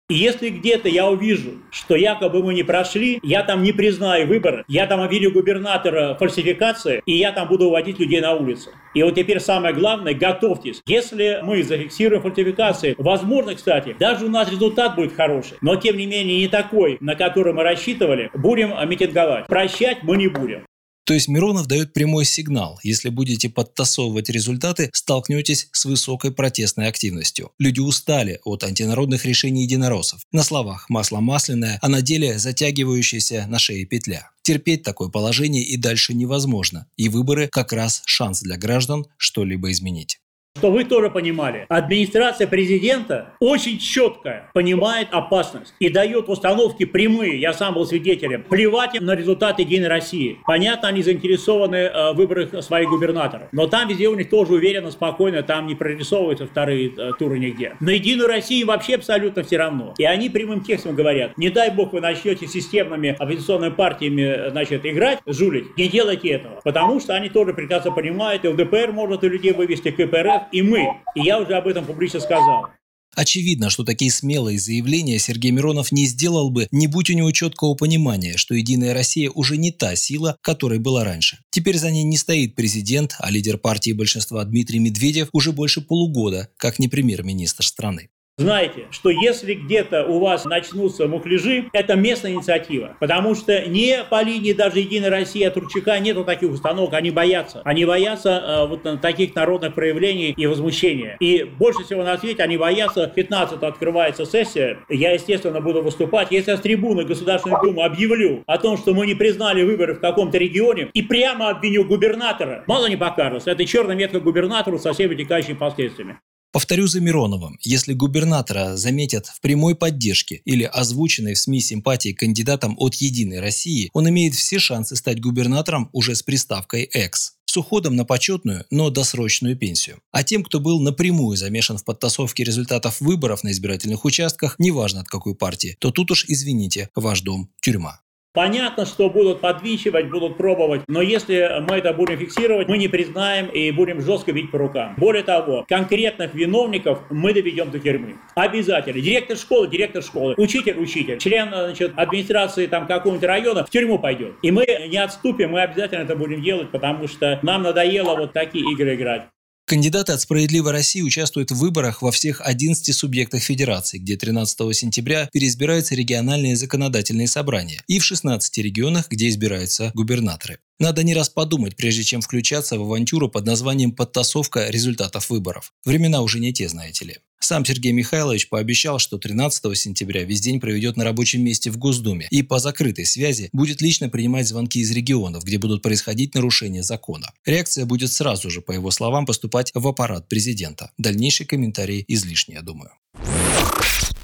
Если 0.09 0.49
где-то 0.49 0.87
я 0.89 1.07
увижу, 1.07 1.61
что 1.71 1.95
якобы 1.95 2.43
мы 2.43 2.53
не 2.53 2.63
прошли, 2.63 3.19
я 3.23 3.43
там 3.43 3.63
не 3.63 3.71
признаю 3.71 4.27
выборы, 4.27 4.63
я 4.67 4.85
там 4.85 5.01
обвиню 5.01 5.31
губернатора 5.31 6.15
фальсификации, 6.15 7.01
и 7.05 7.17
я 7.17 7.31
там 7.31 7.47
буду 7.47 7.65
уводить 7.67 7.99
людей 7.99 8.21
на 8.21 8.33
улицу. 8.33 8.69
И 8.93 9.01
вот 9.01 9.15
теперь 9.15 9.39
самое 9.39 9.73
главное, 9.73 10.13
готовьтесь. 10.13 10.81
Если 10.87 11.39
мы 11.43 11.63
зафиксируем 11.63 12.21
фальсификации, 12.21 12.95
возможно, 12.97 13.55
кстати, 13.55 13.95
даже 13.99 14.25
у 14.25 14.29
нас 14.29 14.51
результат 14.51 14.95
будет 14.95 15.15
хороший, 15.15 15.57
но 15.61 15.75
тем 15.75 15.97
не 15.97 16.05
менее 16.05 16.39
не 16.39 16.47
такой, 16.47 16.97
на 17.01 17.15
который 17.15 17.53
мы 17.53 17.63
рассчитывали, 17.63 18.29
будем 18.33 18.73
митинговать. 18.87 19.47
Прощать 19.47 20.03
мы 20.03 20.17
не 20.17 20.27
будем. 20.27 20.65
То 21.05 21.13
есть 21.13 21.27
Миронов 21.27 21.67
дает 21.67 21.93
прямой 21.93 22.25
сигнал. 22.25 22.79
Если 22.83 23.09
будете 23.09 23.47
подтасовывать 23.47 24.29
результаты, 24.29 24.89
столкнетесь 24.91 25.69
с 25.71 25.85
высокой 25.85 26.31
протестной 26.31 26.88
активностью. 26.88 27.51
Люди 27.59 27.79
устали 27.79 28.39
от 28.43 28.63
антинародных 28.63 29.24
решений 29.25 29.63
единороссов. 29.63 30.21
На 30.31 30.43
словах 30.43 30.89
масло 30.89 31.19
масляное, 31.19 31.77
а 31.81 31.89
на 31.89 32.01
деле 32.01 32.39
затягивающаяся 32.39 33.45
на 33.47 33.59
шее 33.59 33.85
петля. 33.85 34.31
Терпеть 34.41 34.83
такое 34.83 35.09
положение 35.09 35.63
и 35.63 35.77
дальше 35.77 36.13
невозможно. 36.13 36.88
И 36.97 37.07
выборы 37.07 37.47
как 37.47 37.71
раз 37.71 38.01
шанс 38.05 38.41
для 38.41 38.57
граждан 38.57 39.05
что-либо 39.17 39.71
изменить. 39.71 40.19
Что 40.57 40.71
вы 40.71 40.85
тоже 40.85 41.09
понимали, 41.09 41.65
администрация 41.67 42.47
президента 42.47 43.33
очень 43.41 43.77
четко 43.77 44.50
понимает 44.53 45.09
опасность 45.12 45.74
и 45.79 45.89
дает 45.89 46.29
установки 46.29 46.85
прямые, 46.85 47.41
я 47.41 47.51
сам 47.51 47.74
был 47.74 47.85
свидетелем, 47.85 48.43
плевать 48.43 48.95
им 48.95 49.03
на 49.03 49.15
результаты 49.15 49.63
Единой 49.63 49.89
России. 49.89 50.39
Понятно, 50.45 50.88
они 50.88 51.03
заинтересованы 51.03 51.75
э, 51.75 52.13
в 52.13 52.15
выборах 52.15 52.63
своих 52.63 52.88
губернаторов, 52.88 53.50
но 53.51 53.67
там 53.67 53.89
везде 53.89 54.07
у 54.07 54.15
них 54.15 54.29
тоже 54.29 54.53
уверенно, 54.53 54.91
спокойно, 54.91 55.43
там 55.43 55.67
не 55.67 55.75
прорисовываются 55.75 56.47
вторые 56.47 56.89
э, 56.95 57.12
туры 57.19 57.38
нигде. 57.38 57.75
На 57.81 57.89
Единую 57.89 58.29
Россию 58.29 58.67
вообще 58.67 58.95
абсолютно 58.95 59.43
все 59.43 59.57
равно. 59.57 59.93
И 59.97 60.05
они 60.05 60.29
прямым 60.29 60.62
текстом 60.62 60.95
говорят, 60.95 61.38
не 61.38 61.50
дай 61.50 61.69
бог 61.69 61.91
вы 61.91 62.00
начнете 62.00 62.47
системными 62.47 63.13
оппозиционными 63.19 63.74
партиями 63.74 64.21
э, 64.21 64.51
значит, 64.51 64.85
играть, 64.85 65.19
жулить, 65.25 65.77
не 65.77 65.89
делайте 65.89 66.29
этого, 66.29 66.62
потому 66.63 67.01
что 67.01 67.13
они 67.13 67.27
тоже 67.27 67.53
прекрасно 67.53 67.91
понимают, 67.91 68.45
и 68.45 68.47
ЛДПР 68.47 68.93
может 68.93 69.25
и 69.25 69.27
людей 69.27 69.51
вывести, 69.51 69.91
КПРФ, 69.91 70.44
и 70.51 70.61
мы. 70.61 70.87
И 71.15 71.21
я 71.21 71.39
уже 71.39 71.55
об 71.55 71.67
этом 71.67 71.85
публично 71.85 72.19
сказал. 72.19 72.67
Очевидно, 73.15 73.69
что 73.69 73.85
такие 73.85 74.11
смелые 74.11 74.59
заявления 74.59 75.17
Сергей 75.19 75.51
Миронов 75.51 75.93
не 75.93 76.05
сделал 76.05 76.49
бы, 76.49 76.67
не 76.71 76.87
будь 76.87 77.09
у 77.09 77.13
него 77.13 77.31
четкого 77.31 77.73
понимания, 77.73 78.35
что 78.35 78.53
«Единая 78.55 78.93
Россия» 78.93 79.31
уже 79.31 79.55
не 79.55 79.71
та 79.71 79.95
сила, 79.95 80.37
которой 80.41 80.79
была 80.79 81.05
раньше. 81.05 81.39
Теперь 81.49 81.77
за 81.77 81.91
ней 81.91 82.03
не 82.03 82.17
стоит 82.17 82.55
президент, 82.55 83.15
а 83.19 83.31
лидер 83.31 83.57
партии 83.57 83.93
большинства 83.93 84.43
Дмитрий 84.43 84.79
Медведев 84.79 85.29
уже 85.31 85.53
больше 85.53 85.79
полугода, 85.79 86.49
как 86.57 86.77
не 86.77 86.89
премьер-министр 86.89 87.65
страны. 87.65 88.09
Знайте, 88.37 88.87
что 88.91 89.09
если 89.09 89.53
где-то 89.53 90.03
у 90.03 90.19
вас 90.19 90.43
начнутся 90.43 91.07
мухляжи, 91.07 91.69
это 91.71 91.95
местная 91.95 92.33
инициатива. 92.33 92.97
Потому 92.99 93.33
что 93.33 93.65
не 93.65 94.03
по 94.09 94.21
линии 94.21 94.51
даже 94.51 94.79
Единой 94.79 95.07
России 95.07 95.41
от 95.41 95.53
Турчака 95.53 95.97
нету 95.99 96.25
таких 96.25 96.51
установок, 96.51 96.93
они 96.95 97.11
боятся. 97.11 97.61
Они 97.63 97.85
боятся 97.85 98.43
э, 98.45 98.67
вот 98.67 98.99
таких 98.99 99.33
народных 99.35 99.73
проявлений 99.73 100.31
и 100.35 100.47
возмущения. 100.47 101.15
И 101.21 101.45
больше 101.45 101.85
всего 101.85 102.03
на 102.03 102.17
свете 102.17 102.43
они 102.43 102.57
боятся, 102.57 103.07
15 103.07 103.63
открывается 103.63 104.25
сессия, 104.25 104.79
я, 104.89 105.13
естественно, 105.13 105.61
буду 105.61 105.81
выступать. 105.81 106.29
Если 106.31 106.51
я 106.51 106.57
с 106.57 106.59
трибуны 106.59 107.05
Государственной 107.05 107.61
Думы 107.61 107.85
объявлю 107.85 108.43
о 108.47 108.57
том, 108.57 108.75
что 108.75 108.93
мы 108.93 109.07
не 109.07 109.15
признали 109.15 109.63
выборы 109.63 109.95
в 109.95 110.01
каком-то 110.01 110.37
регионе, 110.37 110.89
и 110.93 111.01
прямо 111.01 111.51
обвиню 111.51 111.85
губернатора, 111.85 112.65
мало 112.67 112.87
не 112.87 112.97
покажется. 112.97 113.49
Это 113.49 113.63
черная 113.65 113.95
метка 113.95 114.19
губернатору 114.19 114.77
со 114.77 114.91
всеми 114.91 115.13
вытекающими 115.13 115.55
последствиями. 115.55 116.19
Повторю 116.55 116.88
за 116.88 117.01
Мироновым, 117.01 117.59
если 117.59 117.91
губернатора 117.91 118.77
заметят 118.77 119.25
в 119.25 119.41
прямой 119.41 119.75
поддержке 119.75 120.41
или 120.45 120.63
озвученной 120.63 121.33
в 121.33 121.38
СМИ 121.38 121.59
симпатии 121.59 122.13
кандидатом 122.13 122.77
от 122.79 122.95
«Единой 122.95 123.41
России», 123.41 123.89
он 123.91 124.07
имеет 124.07 124.35
все 124.35 124.57
шансы 124.57 124.95
стать 124.95 125.19
губернатором 125.19 125.89
уже 125.91 126.15
с 126.15 126.24
приставкой 126.24 126.83
«экс» 126.83 127.33
с 127.45 127.57
уходом 127.57 127.97
на 127.97 128.05
почетную, 128.05 128.63
но 128.71 128.89
досрочную 128.89 129.57
пенсию. 129.57 130.00
А 130.13 130.24
тем, 130.24 130.45
кто 130.45 130.62
был 130.62 130.79
напрямую 130.79 131.35
замешан 131.35 131.77
в 131.77 131.83
подтасовке 131.83 132.45
результатов 132.45 133.01
выборов 133.01 133.43
на 133.43 133.51
избирательных 133.51 134.05
участках, 134.05 134.55
неважно 134.57 135.01
от 135.01 135.09
какой 135.09 135.35
партии, 135.35 135.75
то 135.81 135.91
тут 135.91 136.12
уж, 136.12 136.24
извините, 136.29 136.89
ваш 136.95 137.19
дом– 137.19 137.50
тюрьма. 137.62 138.00
Понятно, 138.35 138.85
что 138.85 139.09
будут 139.09 139.39
подвищивать, 139.39 140.09
будут 140.09 140.35
пробовать, 140.35 140.81
но 140.89 141.01
если 141.01 141.63
мы 141.69 141.77
это 141.77 141.93
будем 141.93 142.17
фиксировать, 142.17 142.67
мы 142.67 142.77
не 142.77 142.89
признаем 142.89 143.47
и 143.47 143.71
будем 143.71 144.01
жестко 144.01 144.33
бить 144.33 144.51
по 144.51 144.57
рукам. 144.57 144.93
Более 144.97 145.23
того, 145.23 145.65
конкретных 145.69 146.33
виновников 146.33 146.99
мы 147.09 147.33
доведем 147.33 147.71
до 147.71 147.79
тюрьмы. 147.79 148.15
Обязательно. 148.35 149.01
Директор 149.01 149.37
школы, 149.37 149.69
директор 149.69 150.03
школы, 150.03 150.33
учитель, 150.35 150.77
учитель, 150.77 151.17
член 151.17 151.47
значит, 151.47 151.93
администрации 151.95 152.67
там 152.67 152.87
какого-нибудь 152.87 153.25
района 153.25 153.63
в 153.63 153.69
тюрьму 153.69 153.99
пойдет. 153.99 154.33
И 154.41 154.51
мы 154.51 154.65
не 154.89 154.97
отступим, 154.97 155.51
мы 155.51 155.61
обязательно 155.61 156.03
это 156.03 156.17
будем 156.17 156.41
делать, 156.41 156.71
потому 156.71 157.07
что 157.07 157.39
нам 157.41 157.63
надоело 157.63 158.17
вот 158.17 158.33
такие 158.33 158.69
игры 158.69 158.95
играть. 158.95 159.23
Кандидаты 159.67 160.12
от 160.12 160.22
«Справедливой 160.22 160.74
России» 160.74 161.01
участвуют 161.01 161.50
в 161.50 161.55
выборах 161.55 162.03
во 162.03 162.12
всех 162.12 162.39
11 162.39 162.95
субъектах 162.95 163.41
Федерации, 163.41 163.98
где 163.98 164.15
13 164.15 164.75
сентября 164.75 165.27
переизбираются 165.34 165.95
региональные 165.95 166.55
законодательные 166.55 167.27
собрания, 167.27 167.84
и 167.88 167.98
в 167.98 168.03
16 168.03 168.60
регионах, 168.60 169.10
где 169.10 169.27
избираются 169.27 169.89
губернаторы. 169.95 170.60
Надо 170.77 171.01
не 171.01 171.15
раз 171.15 171.29
подумать, 171.29 171.75
прежде 171.75 172.03
чем 172.03 172.22
включаться 172.22 172.77
в 172.77 172.84
авантюру 172.84 173.27
под 173.27 173.48
названием 173.48 173.91
«подтасовка 173.91 174.69
результатов 174.69 175.31
выборов». 175.31 175.74
Времена 175.84 176.22
уже 176.22 176.39
не 176.39 176.53
те, 176.53 176.69
знаете 176.69 177.05
ли. 177.05 177.17
Сам 177.39 177.63
Сергей 177.63 177.91
Михайлович 177.91 178.49
пообещал, 178.49 178.97
что 178.97 179.17
13 179.17 179.77
сентября 179.77 180.23
весь 180.23 180.41
день 180.41 180.59
проведет 180.59 180.97
на 180.97 181.03
рабочем 181.03 181.43
месте 181.43 181.69
в 181.69 181.77
Госдуме 181.77 182.27
и 182.31 182.41
по 182.41 182.59
закрытой 182.59 183.05
связи 183.05 183.49
будет 183.53 183.81
лично 183.81 184.09
принимать 184.09 184.47
звонки 184.47 184.79
из 184.79 184.91
регионов, 184.91 185.43
где 185.43 185.57
будут 185.57 185.81
происходить 185.81 186.33
нарушения 186.33 186.81
закона. 186.81 187.31
Реакция 187.45 187.85
будет 187.85 188.11
сразу 188.11 188.49
же, 188.49 188.61
по 188.61 188.71
его 188.71 188.89
словам, 188.89 189.25
поступать 189.25 189.71
в 189.73 189.87
аппарат 189.87 190.27
президента. 190.27 190.91
Дальнейший 190.97 191.45
комментарий 191.45 192.03
излишний, 192.07 192.55
я 192.55 192.61
думаю. 192.61 192.91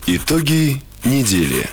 Итоги 0.07 0.81
недели. 1.05 1.69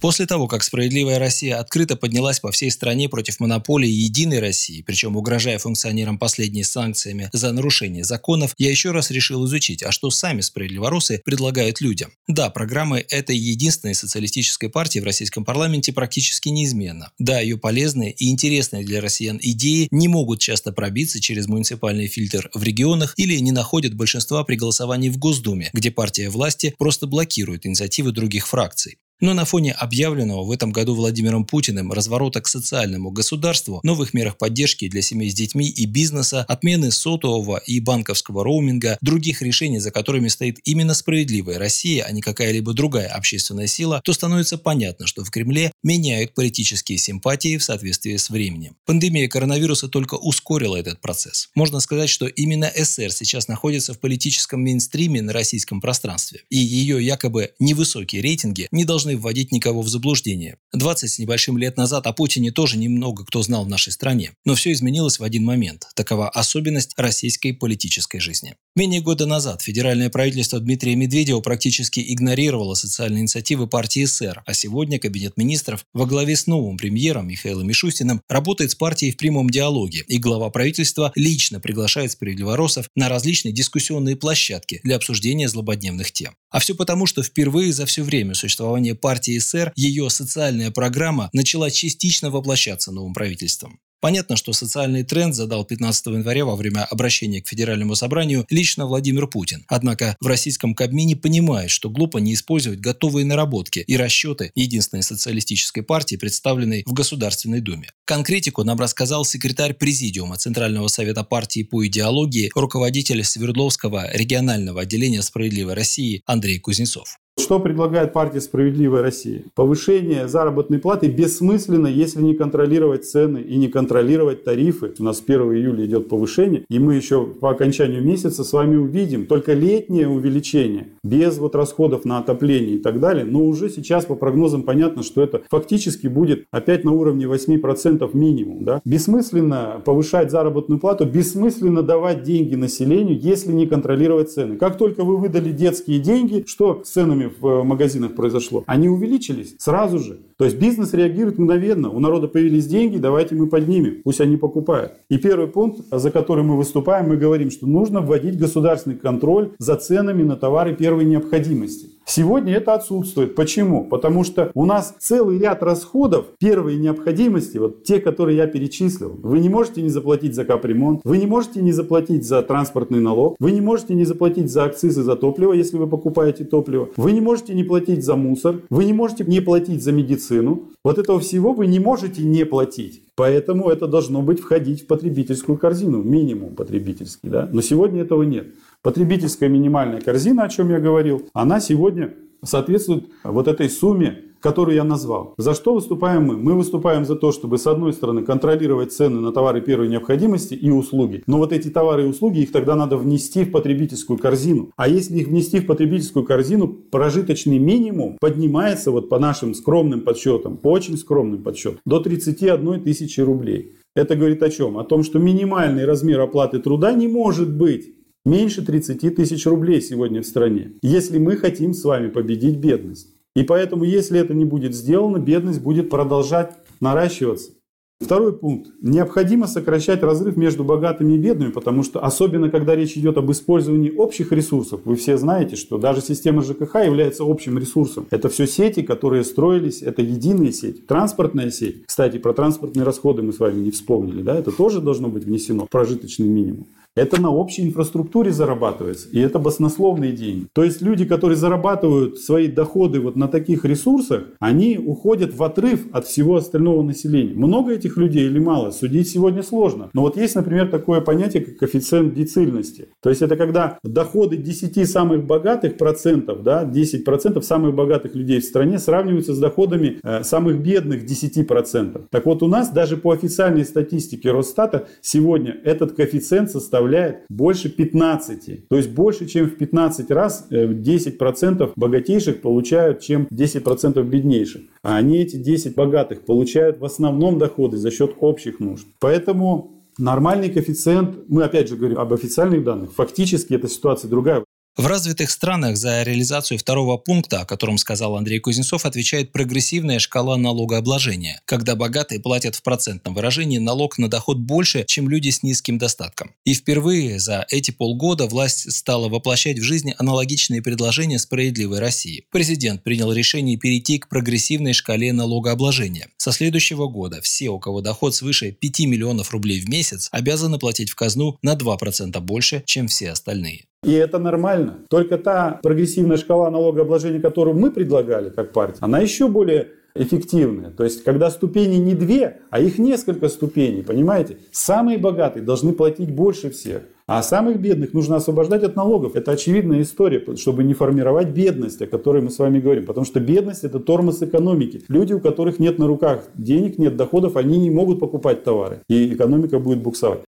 После 0.00 0.24
того, 0.24 0.48
как 0.48 0.62
«Справедливая 0.62 1.18
Россия» 1.18 1.58
открыто 1.58 1.94
поднялась 1.94 2.40
по 2.40 2.50
всей 2.50 2.70
стране 2.70 3.10
против 3.10 3.38
монополии 3.38 3.90
«Единой 3.90 4.38
России», 4.38 4.80
причем 4.80 5.16
угрожая 5.16 5.58
функционерам 5.58 6.18
последней 6.18 6.64
санкциями 6.64 7.28
за 7.34 7.52
нарушение 7.52 8.02
законов, 8.04 8.54
я 8.56 8.70
еще 8.70 8.92
раз 8.92 9.10
решил 9.10 9.44
изучить, 9.44 9.82
а 9.82 9.92
что 9.92 10.10
сами 10.10 10.40
«Справедливоросы» 10.40 11.20
предлагают 11.24 11.82
людям. 11.82 12.12
Да, 12.26 12.48
программы 12.48 13.04
этой 13.10 13.36
единственной 13.36 13.94
социалистической 13.94 14.70
партии 14.70 15.00
в 15.00 15.04
российском 15.04 15.44
парламенте 15.44 15.92
практически 15.92 16.48
неизменна. 16.48 17.12
Да, 17.18 17.40
ее 17.40 17.58
полезные 17.58 18.12
и 18.12 18.30
интересные 18.30 18.84
для 18.84 19.02
россиян 19.02 19.38
идеи 19.42 19.86
не 19.90 20.08
могут 20.08 20.40
часто 20.40 20.72
пробиться 20.72 21.20
через 21.20 21.46
муниципальный 21.46 22.06
фильтр 22.06 22.48
в 22.54 22.62
регионах 22.62 23.12
или 23.18 23.36
не 23.38 23.52
находят 23.52 23.94
большинства 23.94 24.44
при 24.44 24.56
голосовании 24.56 25.10
в 25.10 25.18
Госдуме, 25.18 25.68
где 25.74 25.90
партия 25.90 26.30
власти 26.30 26.74
просто 26.78 27.06
блокирует 27.06 27.66
инициативы 27.66 28.12
других 28.12 28.48
фракций. 28.48 28.96
Но 29.20 29.34
на 29.34 29.44
фоне 29.44 29.72
объявленного 29.72 30.44
в 30.44 30.50
этом 30.50 30.72
году 30.72 30.94
Владимиром 30.94 31.44
Путиным 31.44 31.92
разворота 31.92 32.40
к 32.40 32.48
социальному 32.48 33.10
государству, 33.10 33.80
новых 33.82 34.14
мерах 34.14 34.38
поддержки 34.38 34.88
для 34.88 35.02
семей 35.02 35.30
с 35.30 35.34
детьми 35.34 35.68
и 35.68 35.84
бизнеса, 35.84 36.44
отмены 36.48 36.90
сотового 36.90 37.58
и 37.58 37.80
банковского 37.80 38.44
роуминга, 38.44 38.96
других 39.02 39.42
решений, 39.42 39.78
за 39.78 39.90
которыми 39.90 40.28
стоит 40.28 40.58
именно 40.64 40.94
справедливая 40.94 41.58
Россия, 41.58 42.04
а 42.04 42.12
не 42.12 42.22
какая-либо 42.22 42.72
другая 42.72 43.08
общественная 43.08 43.66
сила, 43.66 44.00
то 44.04 44.12
становится 44.14 44.56
понятно, 44.56 45.06
что 45.06 45.22
в 45.22 45.30
Кремле 45.30 45.70
меняют 45.82 46.34
политические 46.34 46.96
симпатии 46.96 47.58
в 47.58 47.64
соответствии 47.64 48.16
с 48.16 48.30
временем. 48.30 48.76
Пандемия 48.86 49.28
коронавируса 49.28 49.88
только 49.88 50.14
ускорила 50.14 50.76
этот 50.76 51.00
процесс. 51.00 51.50
Можно 51.54 51.80
сказать, 51.80 52.08
что 52.08 52.26
именно 52.26 52.70
СССР 52.74 53.12
сейчас 53.12 53.48
находится 53.48 53.92
в 53.92 54.00
политическом 54.00 54.62
мейнстриме 54.62 55.20
на 55.20 55.32
российском 55.32 55.80
пространстве, 55.80 56.40
и 56.48 56.56
ее 56.56 57.04
якобы 57.04 57.52
невысокие 57.58 58.22
рейтинги 58.22 58.68
не 58.70 58.84
должны 58.84 59.09
должны 59.10 59.16
вводить 59.16 59.52
никого 59.52 59.82
в 59.82 59.88
заблуждение. 59.88 60.56
20 60.72 61.10
с 61.10 61.18
небольшим 61.18 61.58
лет 61.58 61.76
назад 61.76 62.06
о 62.06 62.12
Путине 62.12 62.52
тоже 62.52 62.76
немного 62.78 63.24
кто 63.24 63.42
знал 63.42 63.64
в 63.64 63.68
нашей 63.68 63.92
стране. 63.92 64.32
Но 64.44 64.54
все 64.54 64.72
изменилось 64.72 65.18
в 65.18 65.24
один 65.24 65.44
момент. 65.44 65.86
Такова 65.94 66.28
особенность 66.28 66.92
российской 66.96 67.52
политической 67.52 68.20
жизни. 68.20 68.54
Менее 68.76 69.00
года 69.00 69.26
назад 69.26 69.62
федеральное 69.62 70.10
правительство 70.10 70.60
Дмитрия 70.60 70.94
Медведева 70.96 71.40
практически 71.40 72.00
игнорировало 72.00 72.74
социальные 72.74 73.22
инициативы 73.22 73.66
партии 73.66 74.04
СССР, 74.04 74.42
а 74.46 74.54
сегодня 74.54 74.98
Кабинет 74.98 75.36
министров 75.36 75.84
во 75.92 76.06
главе 76.06 76.36
с 76.36 76.46
новым 76.46 76.76
премьером 76.76 77.28
Михаилом 77.28 77.66
Мишустиным 77.66 78.20
работает 78.28 78.70
с 78.70 78.74
партией 78.74 79.12
в 79.12 79.16
прямом 79.16 79.50
диалоге, 79.50 80.04
и 80.06 80.18
глава 80.18 80.50
правительства 80.50 81.12
лично 81.14 81.60
приглашает 81.60 82.12
справедливоросов 82.12 82.86
на 82.94 83.08
различные 83.08 83.52
дискуссионные 83.52 84.16
площадки 84.16 84.80
для 84.84 84.96
обсуждения 84.96 85.48
злободневных 85.48 86.12
тем. 86.12 86.34
А 86.50 86.58
все 86.58 86.74
потому, 86.74 87.06
что 87.06 87.22
впервые 87.22 87.72
за 87.72 87.86
все 87.86 88.02
время 88.02 88.34
существования 88.34 88.94
партии 89.00 89.38
СССР 89.38 89.72
ее 89.76 90.10
социальная 90.10 90.70
программа 90.70 91.30
начала 91.32 91.70
частично 91.70 92.30
воплощаться 92.30 92.92
новым 92.92 93.14
правительством. 93.14 93.80
Понятно, 94.00 94.36
что 94.36 94.54
социальный 94.54 95.02
тренд 95.02 95.34
задал 95.34 95.64
15 95.64 96.06
января 96.06 96.46
во 96.46 96.56
время 96.56 96.84
обращения 96.84 97.42
к 97.42 97.48
Федеральному 97.48 97.94
собранию 97.94 98.46
лично 98.48 98.86
Владимир 98.86 99.26
Путин. 99.26 99.64
Однако 99.68 100.16
в 100.20 100.26
российском 100.26 100.74
Кабмине 100.74 101.16
понимают, 101.16 101.70
что 101.70 101.90
глупо 101.90 102.16
не 102.16 102.32
использовать 102.32 102.80
готовые 102.80 103.26
наработки 103.26 103.80
и 103.80 103.96
расчеты 103.96 104.52
единственной 104.54 105.02
социалистической 105.02 105.82
партии, 105.82 106.16
представленной 106.16 106.82
в 106.86 106.94
Государственной 106.94 107.60
Думе. 107.60 107.90
Конкретику 108.06 108.64
нам 108.64 108.78
рассказал 108.78 109.26
секретарь 109.26 109.74
Президиума 109.74 110.36
Центрального 110.36 110.88
совета 110.88 111.22
партии 111.22 111.62
по 111.62 111.86
идеологии, 111.86 112.50
руководитель 112.54 113.22
Свердловского 113.22 114.10
регионального 114.14 114.80
отделения 114.80 115.20
«Справедливой 115.20 115.74
России» 115.74 116.22
Андрей 116.24 116.58
Кузнецов. 116.58 117.18
Что 117.40 117.58
предлагает 117.58 118.12
партия 118.12 118.40
«Справедливая 118.40 119.00
Россия»? 119.00 119.44
Повышение 119.54 120.28
заработной 120.28 120.78
платы 120.78 121.08
бессмысленно, 121.08 121.86
если 121.86 122.20
не 122.20 122.34
контролировать 122.34 123.06
цены 123.06 123.38
и 123.38 123.56
не 123.56 123.68
контролировать 123.68 124.44
тарифы. 124.44 124.92
У 124.98 125.02
нас 125.02 125.22
1 125.26 125.40
июля 125.54 125.86
идет 125.86 126.08
повышение, 126.08 126.64
и 126.68 126.78
мы 126.78 126.96
еще 126.96 127.24
по 127.24 127.50
окончанию 127.50 128.04
месяца 128.04 128.44
с 128.44 128.52
вами 128.52 128.76
увидим 128.76 129.24
только 129.26 129.54
летнее 129.54 130.06
увеличение, 130.06 130.88
без 131.02 131.38
вот 131.38 131.56
расходов 131.56 132.04
на 132.04 132.18
отопление 132.18 132.76
и 132.76 132.78
так 132.78 133.00
далее. 133.00 133.24
Но 133.24 133.42
уже 133.42 133.70
сейчас 133.70 134.04
по 134.04 134.16
прогнозам 134.16 134.62
понятно, 134.62 135.02
что 135.02 135.22
это 135.22 135.40
фактически 135.48 136.08
будет 136.08 136.44
опять 136.50 136.84
на 136.84 136.92
уровне 136.92 137.24
8% 137.24 138.10
минимум. 138.12 138.64
Да? 138.64 138.82
Бессмысленно 138.84 139.80
повышать 139.82 140.30
заработную 140.30 140.78
плату, 140.78 141.06
бессмысленно 141.06 141.82
давать 141.82 142.22
деньги 142.22 142.54
населению, 142.54 143.18
если 143.18 143.50
не 143.50 143.66
контролировать 143.66 144.30
цены. 144.30 144.56
Как 144.56 144.76
только 144.76 145.04
вы 145.04 145.16
выдали 145.16 145.50
детские 145.50 146.00
деньги, 146.00 146.44
что 146.46 146.82
с 146.84 146.90
ценами 146.90 147.29
в 147.38 147.46
э, 147.46 147.62
магазинах 147.62 148.14
произошло, 148.14 148.64
они 148.66 148.88
увеличились 148.88 149.54
сразу 149.58 149.98
же. 149.98 150.18
То 150.36 150.44
есть 150.44 150.58
бизнес 150.58 150.94
реагирует 150.94 151.38
мгновенно. 151.38 151.90
У 151.90 152.00
народа 152.00 152.28
появились 152.28 152.66
деньги, 152.66 152.96
давайте 152.96 153.34
мы 153.34 153.46
поднимем, 153.46 154.02
пусть 154.04 154.20
они 154.20 154.36
покупают. 154.36 154.92
И 155.08 155.18
первый 155.18 155.48
пункт, 155.48 155.80
за 155.90 156.10
который 156.10 156.44
мы 156.44 156.56
выступаем, 156.56 157.08
мы 157.08 157.16
говорим, 157.16 157.50
что 157.50 157.66
нужно 157.66 158.00
вводить 158.00 158.38
государственный 158.38 158.96
контроль 158.96 159.50
за 159.58 159.76
ценами 159.76 160.22
на 160.22 160.36
товары 160.36 160.74
первой 160.74 161.04
необходимости. 161.04 161.88
Сегодня 162.06 162.54
это 162.54 162.74
отсутствует. 162.74 163.34
Почему? 163.34 163.84
Потому 163.84 164.24
что 164.24 164.50
у 164.54 164.64
нас 164.64 164.96
целый 164.98 165.38
ряд 165.38 165.62
расходов 165.62 166.26
первой 166.38 166.76
необходимости, 166.76 167.58
вот 167.58 167.84
те, 167.84 168.00
которые 168.00 168.36
я 168.36 168.46
перечислил. 168.46 169.18
Вы 169.22 169.38
не 169.38 169.48
можете 169.48 169.82
не 169.82 169.88
заплатить 169.90 170.34
за 170.34 170.44
капремонт, 170.44 171.00
вы 171.04 171.18
не 171.18 171.26
можете 171.26 171.62
не 171.62 171.72
заплатить 171.72 172.26
за 172.26 172.42
транспортный 172.42 173.00
налог, 173.00 173.36
вы 173.38 173.52
не 173.52 173.60
можете 173.60 173.94
не 173.94 174.04
заплатить 174.04 174.50
за 174.50 174.64
акцизы 174.64 175.02
за 175.02 175.16
топливо, 175.16 175.52
если 175.52 175.76
вы 175.76 175.86
покупаете 175.86 176.44
топливо, 176.44 176.88
вы 176.96 177.12
не 177.12 177.20
можете 177.20 177.54
не 177.54 177.64
платить 177.64 178.04
за 178.04 178.16
мусор, 178.16 178.60
вы 178.70 178.84
не 178.84 178.92
можете 178.92 179.24
не 179.24 179.40
платить 179.40 179.82
за 179.82 179.92
медицину. 179.92 180.64
Вот 180.82 180.98
этого 180.98 181.20
всего 181.20 181.52
вы 181.52 181.66
не 181.66 181.78
можете 181.78 182.22
не 182.22 182.44
платить. 182.44 183.02
Поэтому 183.14 183.68
это 183.68 183.86
должно 183.86 184.22
быть 184.22 184.40
входить 184.40 184.82
в 184.82 184.86
потребительскую 184.86 185.58
корзину, 185.58 186.02
минимум 186.02 186.54
потребительский. 186.54 187.28
Да? 187.28 187.50
Но 187.52 187.60
сегодня 187.60 188.00
этого 188.00 188.22
нет. 188.22 188.46
Потребительская 188.82 189.50
минимальная 189.50 190.00
корзина, 190.00 190.44
о 190.44 190.48
чем 190.48 190.70
я 190.70 190.80
говорил, 190.80 191.28
она 191.34 191.60
сегодня 191.60 192.14
соответствует 192.42 193.10
вот 193.22 193.46
этой 193.46 193.68
сумме, 193.68 194.22
которую 194.40 194.74
я 194.74 194.84
назвал. 194.84 195.34
За 195.36 195.52
что 195.52 195.74
выступаем 195.74 196.24
мы? 196.24 196.38
Мы 196.38 196.54
выступаем 196.54 197.04
за 197.04 197.14
то, 197.14 197.30
чтобы 197.30 197.58
с 197.58 197.66
одной 197.66 197.92
стороны 197.92 198.22
контролировать 198.22 198.94
цены 198.94 199.20
на 199.20 199.32
товары 199.32 199.60
первой 199.60 199.88
необходимости 199.88 200.54
и 200.54 200.70
услуги. 200.70 201.22
Но 201.26 201.36
вот 201.36 201.52
эти 201.52 201.68
товары 201.68 202.04
и 202.04 202.06
услуги, 202.06 202.38
их 202.38 202.52
тогда 202.52 202.74
надо 202.74 202.96
внести 202.96 203.44
в 203.44 203.50
потребительскую 203.50 204.18
корзину. 204.18 204.70
А 204.76 204.88
если 204.88 205.18
их 205.18 205.28
внести 205.28 205.60
в 205.60 205.66
потребительскую 205.66 206.24
корзину, 206.24 206.68
прожиточный 206.68 207.58
минимум 207.58 208.16
поднимается 208.18 208.90
вот 208.92 209.10
по 209.10 209.18
нашим 209.18 209.52
скромным 209.52 210.00
подсчетам, 210.00 210.56
по 210.56 210.68
очень 210.68 210.96
скромным 210.96 211.42
подсчетам, 211.42 211.80
до 211.84 212.00
31 212.00 212.82
тысячи 212.82 213.20
рублей. 213.20 213.74
Это 213.94 214.16
говорит 214.16 214.42
о 214.42 214.48
чем? 214.48 214.78
О 214.78 214.84
том, 214.84 215.02
что 215.02 215.18
минимальный 215.18 215.84
размер 215.84 216.20
оплаты 216.20 216.60
труда 216.60 216.92
не 216.92 217.08
может 217.08 217.52
быть 217.54 217.99
меньше 218.24 218.64
30 218.64 219.14
тысяч 219.14 219.46
рублей 219.46 219.80
сегодня 219.80 220.22
в 220.22 220.26
стране, 220.26 220.72
если 220.82 221.18
мы 221.18 221.36
хотим 221.36 221.74
с 221.74 221.84
вами 221.84 222.08
победить 222.08 222.56
бедность. 222.56 223.08
И 223.36 223.42
поэтому, 223.42 223.84
если 223.84 224.18
это 224.18 224.34
не 224.34 224.44
будет 224.44 224.74
сделано, 224.74 225.18
бедность 225.18 225.62
будет 225.62 225.88
продолжать 225.88 226.52
наращиваться. 226.80 227.52
Второй 228.00 228.32
пункт. 228.32 228.70
Необходимо 228.80 229.46
сокращать 229.46 230.02
разрыв 230.02 230.34
между 230.38 230.64
богатыми 230.64 231.12
и 231.12 231.18
бедными, 231.18 231.50
потому 231.50 231.82
что 231.82 232.00
особенно 232.00 232.50
когда 232.50 232.74
речь 232.74 232.96
идет 232.96 233.18
об 233.18 233.30
использовании 233.30 233.90
общих 233.90 234.32
ресурсов, 234.32 234.80
вы 234.86 234.96
все 234.96 235.18
знаете, 235.18 235.54
что 235.54 235.76
даже 235.76 236.00
система 236.00 236.42
ЖКХ 236.42 236.76
является 236.76 237.24
общим 237.24 237.58
ресурсом. 237.58 238.06
Это 238.10 238.30
все 238.30 238.46
сети, 238.46 238.80
которые 238.80 239.22
строились, 239.22 239.82
это 239.82 240.00
единые 240.00 240.52
сети. 240.52 240.80
Транспортная 240.80 241.50
сеть. 241.50 241.84
Кстати, 241.84 242.16
про 242.16 242.32
транспортные 242.32 242.84
расходы 242.84 243.20
мы 243.20 243.34
с 243.34 243.38
вами 243.38 243.60
не 243.60 243.70
вспомнили, 243.70 244.22
да, 244.22 244.34
это 244.34 244.50
тоже 244.50 244.80
должно 244.80 245.08
быть 245.08 245.24
внесено 245.24 245.66
в 245.66 245.68
прожиточный 245.68 246.26
минимум. 246.26 246.68
Это 246.96 247.20
на 247.20 247.30
общей 247.30 247.62
инфраструктуре 247.62 248.32
зарабатывается, 248.32 249.08
и 249.12 249.20
это 249.20 249.38
баснословные 249.38 250.10
деньги. 250.10 250.48
То 250.52 250.64
есть 250.64 250.82
люди, 250.82 251.04
которые 251.04 251.36
зарабатывают 251.36 252.18
свои 252.18 252.48
доходы 252.48 252.98
вот 252.98 253.14
на 253.14 253.28
таких 253.28 253.64
ресурсах, 253.64 254.24
они 254.40 254.76
уходят 254.76 255.32
в 255.32 255.40
отрыв 255.44 255.86
от 255.92 256.06
всего 256.06 256.36
остального 256.36 256.82
населения. 256.82 257.32
Много 257.32 257.72
этих 257.72 257.96
людей 257.96 258.26
или 258.26 258.40
мало, 258.40 258.72
судить 258.72 259.08
сегодня 259.08 259.44
сложно. 259.44 259.90
Но 259.92 260.02
вот 260.02 260.16
есть, 260.16 260.34
например, 260.34 260.68
такое 260.68 261.00
понятие, 261.00 261.44
как 261.44 261.58
коэффициент 261.58 262.12
децильности. 262.12 262.88
То 263.00 263.08
есть 263.08 263.22
это 263.22 263.36
когда 263.36 263.78
доходы 263.84 264.36
10 264.36 264.90
самых 264.90 265.24
богатых 265.24 265.76
процентов, 265.76 266.42
да, 266.42 266.64
10 266.64 267.04
процентов 267.04 267.44
самых 267.44 267.72
богатых 267.72 268.16
людей 268.16 268.40
в 268.40 268.44
стране 268.44 268.80
сравниваются 268.80 269.34
с 269.34 269.38
доходами 269.38 270.00
э, 270.02 270.24
самых 270.24 270.60
бедных 270.60 271.06
10 271.06 271.46
процентов. 271.46 272.02
Так 272.10 272.26
вот 272.26 272.42
у 272.42 272.48
нас 272.48 272.70
даже 272.70 272.96
по 272.96 273.12
официальной 273.12 273.64
статистике 273.64 274.32
Росстата 274.32 274.88
сегодня 275.00 275.56
этот 275.64 275.92
коэффициент 275.92 276.50
составляет 276.50 276.79
составляет 276.80 277.24
больше 277.28 277.68
15. 277.68 278.68
То 278.68 278.76
есть 278.76 278.90
больше, 278.90 279.26
чем 279.26 279.46
в 279.46 279.56
15 279.56 280.10
раз 280.10 280.46
10% 280.50 281.62
э, 281.62 281.72
богатейших 281.76 282.40
получают, 282.40 283.00
чем 283.00 283.26
10% 283.30 284.02
беднейших. 284.02 284.62
А 284.82 284.96
они 284.96 285.18
эти 285.18 285.36
10 285.36 285.74
богатых 285.74 286.22
получают 286.22 286.78
в 286.78 286.84
основном 286.84 287.38
доходы 287.38 287.76
за 287.76 287.90
счет 287.90 288.14
общих 288.20 288.60
нужд. 288.60 288.86
Поэтому 288.98 289.76
Нормальный 289.98 290.48
коэффициент, 290.48 291.28
мы 291.28 291.42
опять 291.42 291.68
же 291.68 291.76
говорим 291.76 291.98
об 291.98 292.14
официальных 292.14 292.64
данных, 292.64 292.92
фактически 292.94 293.52
эта 293.52 293.68
ситуация 293.68 294.08
другая. 294.08 294.44
В 294.76 294.86
развитых 294.86 295.30
странах 295.30 295.76
за 295.76 296.04
реализацию 296.04 296.56
второго 296.56 296.96
пункта, 296.96 297.40
о 297.40 297.44
котором 297.44 297.76
сказал 297.76 298.16
Андрей 298.16 298.38
Кузнецов, 298.38 298.86
отвечает 298.86 299.32
прогрессивная 299.32 299.98
шкала 299.98 300.36
налогообложения, 300.36 301.42
когда 301.44 301.74
богатые 301.74 302.20
платят 302.20 302.54
в 302.54 302.62
процентном 302.62 303.14
выражении 303.14 303.58
налог 303.58 303.98
на 303.98 304.08
доход 304.08 304.38
больше, 304.38 304.84
чем 304.86 305.08
люди 305.08 305.30
с 305.30 305.42
низким 305.42 305.76
достатком. 305.76 306.34
И 306.44 306.54
впервые 306.54 307.18
за 307.18 307.44
эти 307.50 307.72
полгода 307.72 308.26
власть 308.26 308.72
стала 308.72 309.08
воплощать 309.08 309.58
в 309.58 309.62
жизнь 309.62 309.90
аналогичные 309.98 310.62
предложения 310.62 311.18
«Справедливой 311.18 311.80
России». 311.80 312.24
Президент 312.30 312.84
принял 312.84 313.12
решение 313.12 313.58
перейти 313.58 313.98
к 313.98 314.08
прогрессивной 314.08 314.72
шкале 314.72 315.12
налогообложения. 315.12 316.08
Со 316.16 316.30
следующего 316.30 316.86
года 316.86 317.20
все, 317.20 317.50
у 317.50 317.58
кого 317.58 317.80
доход 317.80 318.14
свыше 318.14 318.52
5 318.52 318.80
миллионов 318.86 319.32
рублей 319.32 319.60
в 319.60 319.68
месяц, 319.68 320.08
обязаны 320.12 320.58
платить 320.58 320.90
в 320.90 320.94
казну 320.94 321.38
на 321.42 321.54
2% 321.54 322.18
больше, 322.20 322.62
чем 322.64 322.86
все 322.86 323.10
остальные. 323.10 323.64
И 323.82 323.92
это 323.92 324.18
нормально. 324.18 324.78
Только 324.88 325.16
та 325.16 325.58
прогрессивная 325.62 326.18
шкала 326.18 326.50
налогообложения, 326.50 327.20
которую 327.20 327.58
мы 327.58 327.70
предлагали 327.70 328.28
как 328.28 328.52
партия, 328.52 328.78
она 328.80 328.98
еще 328.98 329.26
более 329.28 329.68
эффективная. 329.94 330.70
То 330.70 330.84
есть, 330.84 331.02
когда 331.02 331.30
ступени 331.30 331.76
не 331.76 331.94
две, 331.94 332.40
а 332.50 332.60
их 332.60 332.78
несколько 332.78 333.28
ступеней, 333.28 333.82
понимаете? 333.82 334.36
Самые 334.52 334.98
богатые 334.98 335.42
должны 335.42 335.72
платить 335.72 336.14
больше 336.14 336.50
всех. 336.50 336.82
А 337.06 337.22
самых 337.24 337.60
бедных 337.60 337.92
нужно 337.92 338.16
освобождать 338.16 338.62
от 338.62 338.76
налогов. 338.76 339.16
Это 339.16 339.32
очевидная 339.32 339.82
история, 339.82 340.22
чтобы 340.36 340.62
не 340.62 340.74
формировать 340.74 341.30
бедность, 341.30 341.82
о 341.82 341.88
которой 341.88 342.22
мы 342.22 342.30
с 342.30 342.38
вами 342.38 342.60
говорим. 342.60 342.86
Потому 342.86 343.04
что 343.04 343.18
бедность– 343.18 343.64
это 343.64 343.80
тормоз 343.80 344.22
экономики. 344.22 344.84
Люди, 344.86 345.14
у 345.14 345.20
которых 345.20 345.58
нет 345.58 345.78
на 345.78 345.88
руках 345.88 346.22
денег, 346.34 346.78
нет 346.78 346.96
доходов, 346.96 347.36
они 347.36 347.58
не 347.58 347.70
могут 347.70 347.98
покупать 347.98 348.44
товары. 348.44 348.82
И 348.88 349.12
экономика 349.14 349.58
будет 349.58 349.82
буксовать. 349.82 350.20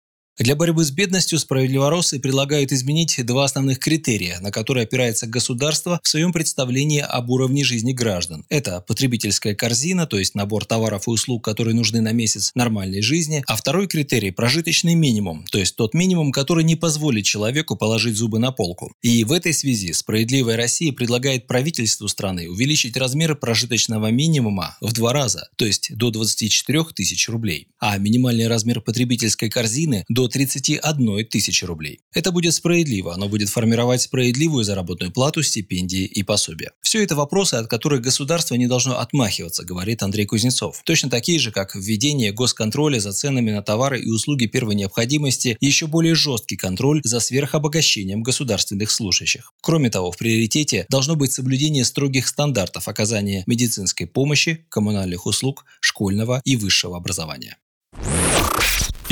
Для 0.42 0.56
борьбы 0.56 0.84
с 0.84 0.90
бедностью 0.90 1.38
справедливоросы 1.38 2.20
предлагают 2.20 2.72
изменить 2.72 3.24
два 3.24 3.44
основных 3.44 3.78
критерия, 3.78 4.40
на 4.40 4.50
которые 4.50 4.86
опирается 4.86 5.28
государство 5.28 6.00
в 6.02 6.08
своем 6.08 6.34
представлении 6.34 7.00
об 7.00 7.30
уровне 7.30 7.64
жизни 7.64 7.92
граждан. 7.92 8.44
Это 8.50 8.82
потребительская 8.82 9.54
корзина, 9.54 10.08
то 10.08 10.18
есть 10.18 10.34
набор 10.34 10.66
товаров 10.66 11.08
и 11.08 11.12
услуг, 11.12 11.46
которые 11.46 11.76
нужны 11.76 12.02
на 12.02 12.12
месяц 12.12 12.54
нормальной 12.56 13.04
жизни, 13.04 13.44
а 13.46 13.56
второй 13.56 13.86
критерий– 13.86 14.32
прожиточный 14.32 14.96
минимум, 14.96 15.46
то 15.52 15.60
есть 15.60 15.76
тот 15.76 15.94
минимум, 15.94 16.32
который 16.32 16.64
не 16.64 16.76
позволит 16.76 17.26
человеку 17.26 17.76
положить 17.76 18.16
зубы 18.16 18.40
на 18.40 18.52
полку. 18.52 18.96
И 19.04 19.24
в 19.24 19.34
этой 19.34 19.54
связи 19.54 19.94
«Справедливая 19.94 20.58
Россия» 20.58 20.92
предлагает 20.92 21.46
правительству 21.46 22.08
страны 22.08 22.50
увеличить 22.50 22.98
размер 22.98 23.36
прожиточного 23.36 24.10
минимума 24.10 24.76
в 24.82 24.92
два 24.92 25.14
раза, 25.14 25.50
то 25.56 25.66
есть 25.66 25.96
до 25.96 26.10
24 26.10 26.86
тысяч 26.96 27.30
рублей, 27.30 27.68
а 27.80 27.96
минимальный 28.00 28.48
размер 28.48 28.82
потребительской 28.82 29.48
корзины– 29.48 30.04
до 30.10 30.31
31 30.32 31.26
тысячи 31.26 31.66
рублей. 31.66 32.00
Это 32.14 32.32
будет 32.32 32.54
справедливо, 32.54 33.14
оно 33.14 33.28
будет 33.30 33.50
формировать 33.50 34.02
справедливую 34.02 34.64
заработную 34.64 35.12
плату, 35.12 35.44
стипендии 35.44 36.06
и 36.06 36.24
пособия. 36.24 36.72
Все 36.82 37.04
это 37.04 37.16
вопросы, 37.16 37.56
от 37.56 37.68
которых 37.68 38.02
государство 38.02 38.56
не 38.56 38.68
должно 38.68 39.00
отмахиваться, 39.00 39.64
говорит 39.64 40.04
Андрей 40.04 40.26
Кузнецов. 40.26 40.82
Точно 40.84 41.10
такие 41.10 41.40
же, 41.40 41.52
как 41.52 41.76
введение 41.76 42.32
госконтроля 42.32 43.00
за 43.00 43.14
ценами 43.14 43.52
на 43.52 43.62
товары 43.62 44.02
и 44.02 44.10
услуги 44.10 44.48
первой 44.48 44.76
необходимости, 44.76 45.58
еще 45.62 45.88
более 45.88 46.16
жесткий 46.16 46.58
контроль 46.58 47.02
за 47.04 47.20
сверхобогащением 47.20 48.24
государственных 48.24 48.92
служащих. 48.92 49.54
Кроме 49.62 49.90
того, 49.90 50.12
в 50.12 50.18
приоритете 50.18 50.86
должно 50.90 51.16
быть 51.16 51.32
соблюдение 51.32 51.86
строгих 51.86 52.28
стандартов 52.28 52.88
оказания 52.88 53.44
медицинской 53.48 54.08
помощи, 54.08 54.66
коммунальных 54.70 55.26
услуг, 55.26 55.66
школьного 55.80 56.42
и 56.44 56.56
высшего 56.56 56.98
образования. 56.98 57.58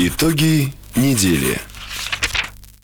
Итоги 0.02 0.72
недели. 0.96 1.60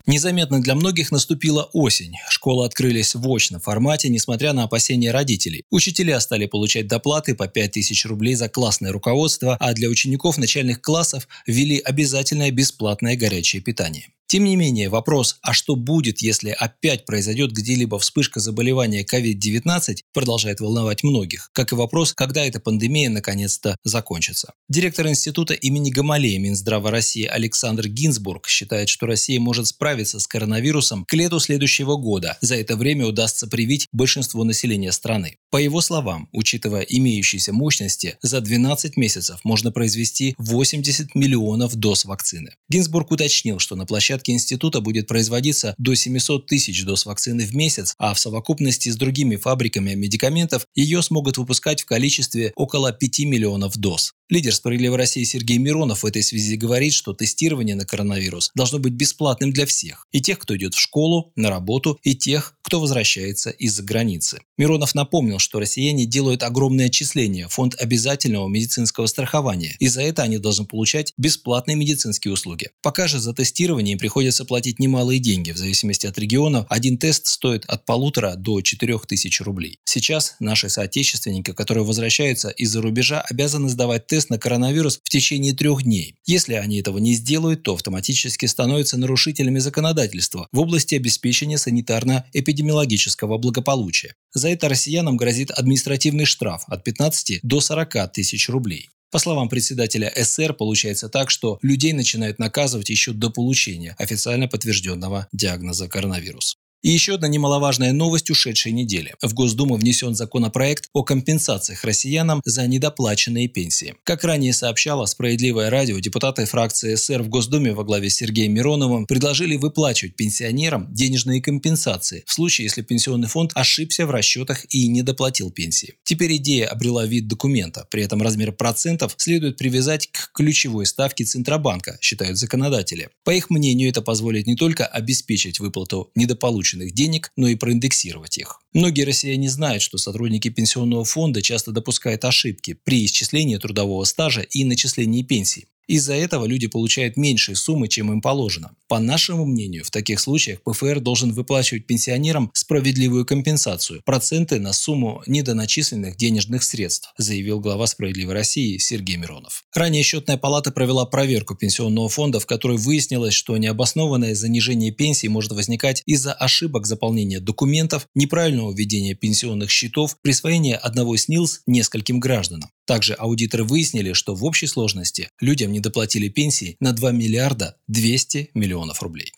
Незаметно 0.05 0.61
для 0.61 0.75
многих 0.75 1.11
наступила 1.11 1.63
осень. 1.73 2.13
Школы 2.29 2.63
открылись 2.63 3.15
в 3.15 3.27
очном 3.27 3.59
формате, 3.59 4.09
несмотря 4.09 4.53
на 4.53 4.65
опасения 4.65 5.09
родителей. 5.09 5.63
Учителя 5.71 6.19
стали 6.19 6.45
получать 6.45 6.87
доплаты 6.87 7.33
по 7.33 7.47
5000 7.47 8.05
рублей 8.05 8.35
за 8.35 8.49
классное 8.49 8.91
руководство, 8.91 9.57
а 9.59 9.73
для 9.73 9.89
учеников 9.89 10.37
начальных 10.37 10.79
классов 10.79 11.27
ввели 11.47 11.79
обязательное 11.79 12.51
бесплатное 12.51 13.17
горячее 13.17 13.63
питание. 13.63 14.09
Тем 14.27 14.43
не 14.43 14.57
менее, 14.57 14.89
вопрос, 14.89 15.37
а 15.41 15.53
что 15.53 15.77
будет, 15.77 16.21
если 16.21 16.49
опять 16.49 17.05
произойдет 17.05 17.51
где-либо 17.51 17.97
вспышка 17.97 18.41
заболевания 18.41 19.05
COVID-19, 19.09 19.99
продолжает 20.13 20.59
волновать 20.59 21.01
многих, 21.01 21.49
как 21.53 21.71
и 21.71 21.75
вопрос, 21.75 22.13
когда 22.13 22.45
эта 22.45 22.59
пандемия 22.59 23.09
наконец-то 23.09 23.77
закончится. 23.85 24.51
Директор 24.67 25.07
института 25.07 25.53
имени 25.53 25.91
Гамалея 25.91 26.39
Минздрава 26.39 26.91
России 26.91 27.23
Александр 27.23 27.87
Гинзбург 27.87 28.49
считает, 28.49 28.89
что 28.89 29.05
Россия 29.05 29.39
может 29.39 29.67
справиться 29.67 30.19
с 30.19 30.27
коронавирусом 30.27 31.05
к 31.05 31.13
лету 31.13 31.39
следующего 31.39 31.95
года. 31.95 32.37
За 32.41 32.57
это 32.57 32.75
время 32.75 33.07
удастся 33.07 33.47
привить 33.47 33.87
большинство 33.93 34.43
населения 34.43 34.91
страны. 34.91 35.37
По 35.51 35.57
его 35.57 35.79
словам, 35.79 36.27
учитывая 36.33 36.81
имеющиеся 36.81 37.53
мощности, 37.53 38.17
за 38.21 38.41
12 38.41 38.97
месяцев 38.97 39.39
можно 39.45 39.71
произвести 39.71 40.35
80 40.37 41.15
миллионов 41.15 41.75
доз 41.75 42.03
вакцины. 42.03 42.51
Гинзбург 42.67 43.11
уточнил, 43.11 43.59
что 43.59 43.77
на 43.77 43.85
площадке 43.85 44.16
площадке 44.17 44.33
института 44.33 44.81
будет 44.81 45.07
производиться 45.07 45.75
до 45.77 45.95
700 45.95 46.47
тысяч 46.47 46.83
доз 46.83 47.05
вакцины 47.05 47.45
в 47.45 47.53
месяц, 47.53 47.93
а 47.97 48.13
в 48.13 48.19
совокупности 48.19 48.89
с 48.89 48.95
другими 48.95 49.35
фабриками 49.35 49.93
медикаментов 49.93 50.65
ее 50.75 51.01
смогут 51.01 51.37
выпускать 51.37 51.81
в 51.81 51.85
количестве 51.85 52.51
около 52.55 52.91
5 52.91 53.19
миллионов 53.19 53.77
доз. 53.77 54.13
Лидер 54.29 54.53
«Справедливой 54.53 54.97
России» 54.97 55.23
Сергей 55.23 55.57
Миронов 55.57 56.03
в 56.03 56.05
этой 56.05 56.21
связи 56.21 56.57
говорит, 56.57 56.93
что 56.93 57.13
тестирование 57.13 57.77
на 57.77 57.85
коронавирус 57.85 58.51
должно 58.55 58.77
быть 58.77 58.91
бесплатным 58.91 59.53
для 59.53 59.65
всех. 59.65 60.05
И 60.11 60.19
тех, 60.19 60.37
кто 60.39 60.57
идет 60.57 60.73
в 60.73 60.79
школу, 60.79 61.31
на 61.37 61.49
работу, 61.49 61.97
и 62.03 62.13
тех, 62.13 62.53
кто 62.61 62.81
возвращается 62.81 63.51
из-за 63.51 63.83
границы. 63.83 64.41
Миронов 64.57 64.95
напомнил, 64.95 65.39
что 65.39 65.61
россияне 65.61 66.05
делают 66.05 66.43
огромные 66.43 66.87
отчисления 66.87 67.47
в 67.47 67.53
фонд 67.53 67.75
обязательного 67.79 68.49
медицинского 68.49 69.05
страхования, 69.05 69.77
и 69.79 69.87
за 69.87 70.01
это 70.01 70.23
они 70.23 70.39
должны 70.39 70.65
получать 70.65 71.13
бесплатные 71.17 71.77
медицинские 71.77 72.33
услуги. 72.33 72.71
Пока 72.81 73.07
же 73.07 73.19
за 73.19 73.33
тестирование 73.33 73.93
им 73.93 73.99
приходится 74.07 74.45
платить 74.45 74.79
немалые 74.79 75.19
деньги. 75.19 75.51
В 75.51 75.57
зависимости 75.57 76.07
от 76.07 76.17
региона 76.17 76.65
один 76.69 76.97
тест 76.97 77.27
стоит 77.27 77.65
от 77.65 77.85
полутора 77.85 78.35
до 78.37 78.61
четырех 78.61 79.05
тысяч 79.05 79.41
рублей. 79.41 79.79
Сейчас 79.83 80.35
наши 80.39 80.69
соотечественники, 80.69 81.51
которые 81.51 81.83
возвращаются 81.83 82.47
из-за 82.47 82.81
рубежа, 82.81 83.19
обязаны 83.19 83.67
сдавать 83.67 84.07
тест 84.07 84.29
на 84.29 84.39
коронавирус 84.39 85.01
в 85.03 85.09
течение 85.09 85.51
трех 85.51 85.83
дней. 85.83 86.15
Если 86.25 86.53
они 86.53 86.79
этого 86.79 86.99
не 86.99 87.15
сделают, 87.15 87.63
то 87.63 87.73
автоматически 87.73 88.45
становятся 88.45 88.97
нарушителями 88.97 89.59
законодательства 89.59 90.47
в 90.53 90.59
области 90.61 90.95
обеспечения 90.95 91.57
санитарно-эпидемиологического 91.57 93.37
благополучия. 93.37 94.15
За 94.33 94.47
это 94.47 94.69
россиянам 94.69 95.17
грозит 95.17 95.51
административный 95.51 96.23
штраф 96.23 96.63
от 96.67 96.85
15 96.85 97.41
до 97.43 97.59
40 97.59 98.13
тысяч 98.13 98.47
рублей. 98.47 98.87
По 99.09 99.19
словам 99.19 99.47
председателя 99.47 100.11
СР, 100.15 100.53
получается 100.53 101.07
так, 101.07 101.29
что 101.29 101.59
людей 101.61 101.93
начинают 101.93 102.39
наказывать 102.39 102.89
еще 102.89 103.13
до 103.13 103.29
получения 103.29 103.95
официально 103.97 104.47
подтвержденного 104.47 105.27
диагноза 105.31 105.87
коронавирус. 105.87 106.57
И 106.83 106.91
еще 106.91 107.15
одна 107.15 107.27
немаловажная 107.27 107.91
новость 107.91 108.29
ушедшей 108.29 108.71
недели. 108.71 109.15
В 109.19 109.33
Госдуму 109.33 109.77
внесен 109.77 110.13
законопроект 110.13 110.89
о 110.93 111.01
компенсациях 111.01 111.83
россиянам 111.83 112.41
за 112.45 112.67
недоплаченные 112.67 113.47
пенсии. 113.47 113.95
Как 114.03 114.23
ранее 114.23 114.53
сообщало 114.53 115.05
«Справедливое 115.07 115.71
радио», 115.71 115.97
депутаты 115.97 116.45
фракции 116.45 116.93
СР 116.93 117.23
в 117.23 117.29
Госдуме 117.29 117.73
во 117.73 117.83
главе 117.83 118.11
с 118.11 118.17
Сергеем 118.17 118.53
Мироновым 118.53 119.07
предложили 119.07 119.57
выплачивать 119.57 120.15
пенсионерам 120.15 120.93
денежные 120.93 121.41
компенсации 121.41 122.23
в 122.27 122.31
случае, 122.31 122.65
если 122.65 122.83
пенсионный 122.83 123.27
фонд 123.27 123.53
ошибся 123.55 124.05
в 124.05 124.11
расчетах 124.11 124.63
и 124.69 124.87
не 124.87 125.01
доплатил 125.01 125.49
пенсии. 125.49 125.95
Теперь 126.03 126.35
идея 126.35 126.67
обрела 126.67 127.07
вид 127.07 127.27
документа. 127.27 127.87
При 127.89 128.03
этом 128.03 128.21
размер 128.21 128.51
процентов 128.51 129.15
следует 129.17 129.57
привязать 129.57 130.09
к 130.11 130.31
ключевой 130.31 130.85
ставке 130.85 131.23
Центробанка, 131.23 131.97
считают 132.01 132.37
законодатели. 132.37 133.09
По 133.23 133.31
их 133.31 133.49
мнению, 133.49 133.89
это 133.89 134.03
позволит 134.03 134.45
не 134.45 134.55
только 134.55 134.85
обеспечить 134.85 135.59
выплату 135.59 136.11
недополученных 136.13 136.66
полученных 136.67 136.93
денег, 136.93 137.31
но 137.35 137.47
и 137.47 137.55
проиндексировать 137.55 138.37
их. 138.37 138.59
Многие 138.73 139.03
россияне 139.03 139.49
знают, 139.49 139.81
что 139.81 139.97
сотрудники 139.97 140.49
пенсионного 140.49 141.05
фонда 141.05 141.41
часто 141.41 141.71
допускают 141.71 142.25
ошибки 142.25 142.73
при 142.83 143.05
исчислении 143.05 143.57
трудового 143.57 144.03
стажа 144.03 144.41
и 144.41 144.65
начислении 144.65 145.23
пенсий. 145.23 145.67
Из-за 145.87 146.15
этого 146.15 146.45
люди 146.45 146.67
получают 146.67 147.15
меньшие 147.15 147.55
суммы, 147.55 147.87
чем 147.87 148.11
им 148.11 148.21
положено. 148.21 148.71
По 148.89 148.99
нашему 148.99 149.45
мнению, 149.45 149.85
в 149.85 149.91
таких 149.91 150.19
случаях 150.19 150.61
ПФР 150.63 150.99
должен 150.99 151.31
выплачивать 151.31 151.87
пенсионерам 151.87 152.51
справедливую 152.53 153.25
компенсацию– 153.25 154.01
проценты 154.05 154.59
на 154.59 154.73
сумму 154.73 155.23
недоначисленных 155.27 156.17
денежных 156.17 156.63
средств, 156.63 157.13
заявил 157.17 157.61
глава 157.61 157.87
«Справедливой 157.87 158.33
России» 158.33 158.77
Сергей 158.77 159.15
Миронов. 159.15 159.63
Ранее 159.73 160.03
счетная 160.03 160.37
палата 160.37 160.71
провела 160.71 161.05
проверку 161.05 161.55
пенсионного 161.55 162.09
фонда, 162.09 162.41
в 162.41 162.45
которой 162.45 162.77
выяснилось, 162.77 163.33
что 163.33 163.55
необоснованное 163.57 164.35
занижение 164.35 164.91
пенсий 164.91 165.29
может 165.29 165.53
возникать 165.53 166.03
из-за 166.05 166.33
ошибок 166.33 166.85
заполнения 166.85 167.39
документов, 167.39 168.07
неправильного 168.13 168.73
введения 168.73 169.15
пенсионных 169.15 169.71
счетов, 169.71 170.17
присвоения 170.21 170.75
одного 170.75 171.15
СНИЛС 171.15 171.61
нескольким 171.65 172.19
гражданам. 172.19 172.69
Также 172.85 173.13
аудиторы 173.15 173.65
выяснили, 173.65 174.13
что 174.13 174.33
в 174.33 174.45
общей 174.45 174.65
сложности 174.65 175.29
людям 175.41 175.73
не 175.73 175.76
доплатили 175.79 176.29
пенсии 176.29 176.77
на 176.79 176.93
2 176.93 177.11
миллиарда 177.11 177.75
200 177.87 178.51
миллионов 178.53 179.01
рублей. 179.01 179.33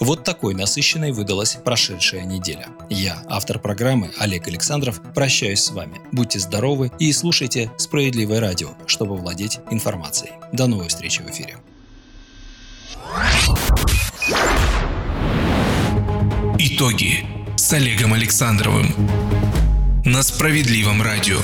Вот 0.00 0.24
такой 0.24 0.54
насыщенной 0.54 1.12
выдалась 1.12 1.56
прошедшая 1.64 2.24
неделя. 2.24 2.68
Я, 2.90 3.22
автор 3.28 3.58
программы 3.58 4.10
Олег 4.18 4.48
Александров, 4.48 5.00
прощаюсь 5.14 5.60
с 5.60 5.70
вами. 5.70 6.00
Будьте 6.10 6.40
здоровы 6.40 6.90
и 6.98 7.12
слушайте 7.12 7.70
«Справедливое 7.78 8.40
радио», 8.40 8.70
чтобы 8.86 9.16
владеть 9.16 9.60
информацией. 9.70 10.32
До 10.52 10.66
новой 10.66 10.88
встречи 10.88 11.22
в 11.22 11.30
эфире. 11.30 11.58
Итоги 16.58 17.24
с 17.56 17.72
Олегом 17.72 18.14
Александровым 18.14 18.86
на 20.04 20.22
Справедливом 20.22 21.00
радио. 21.02 21.38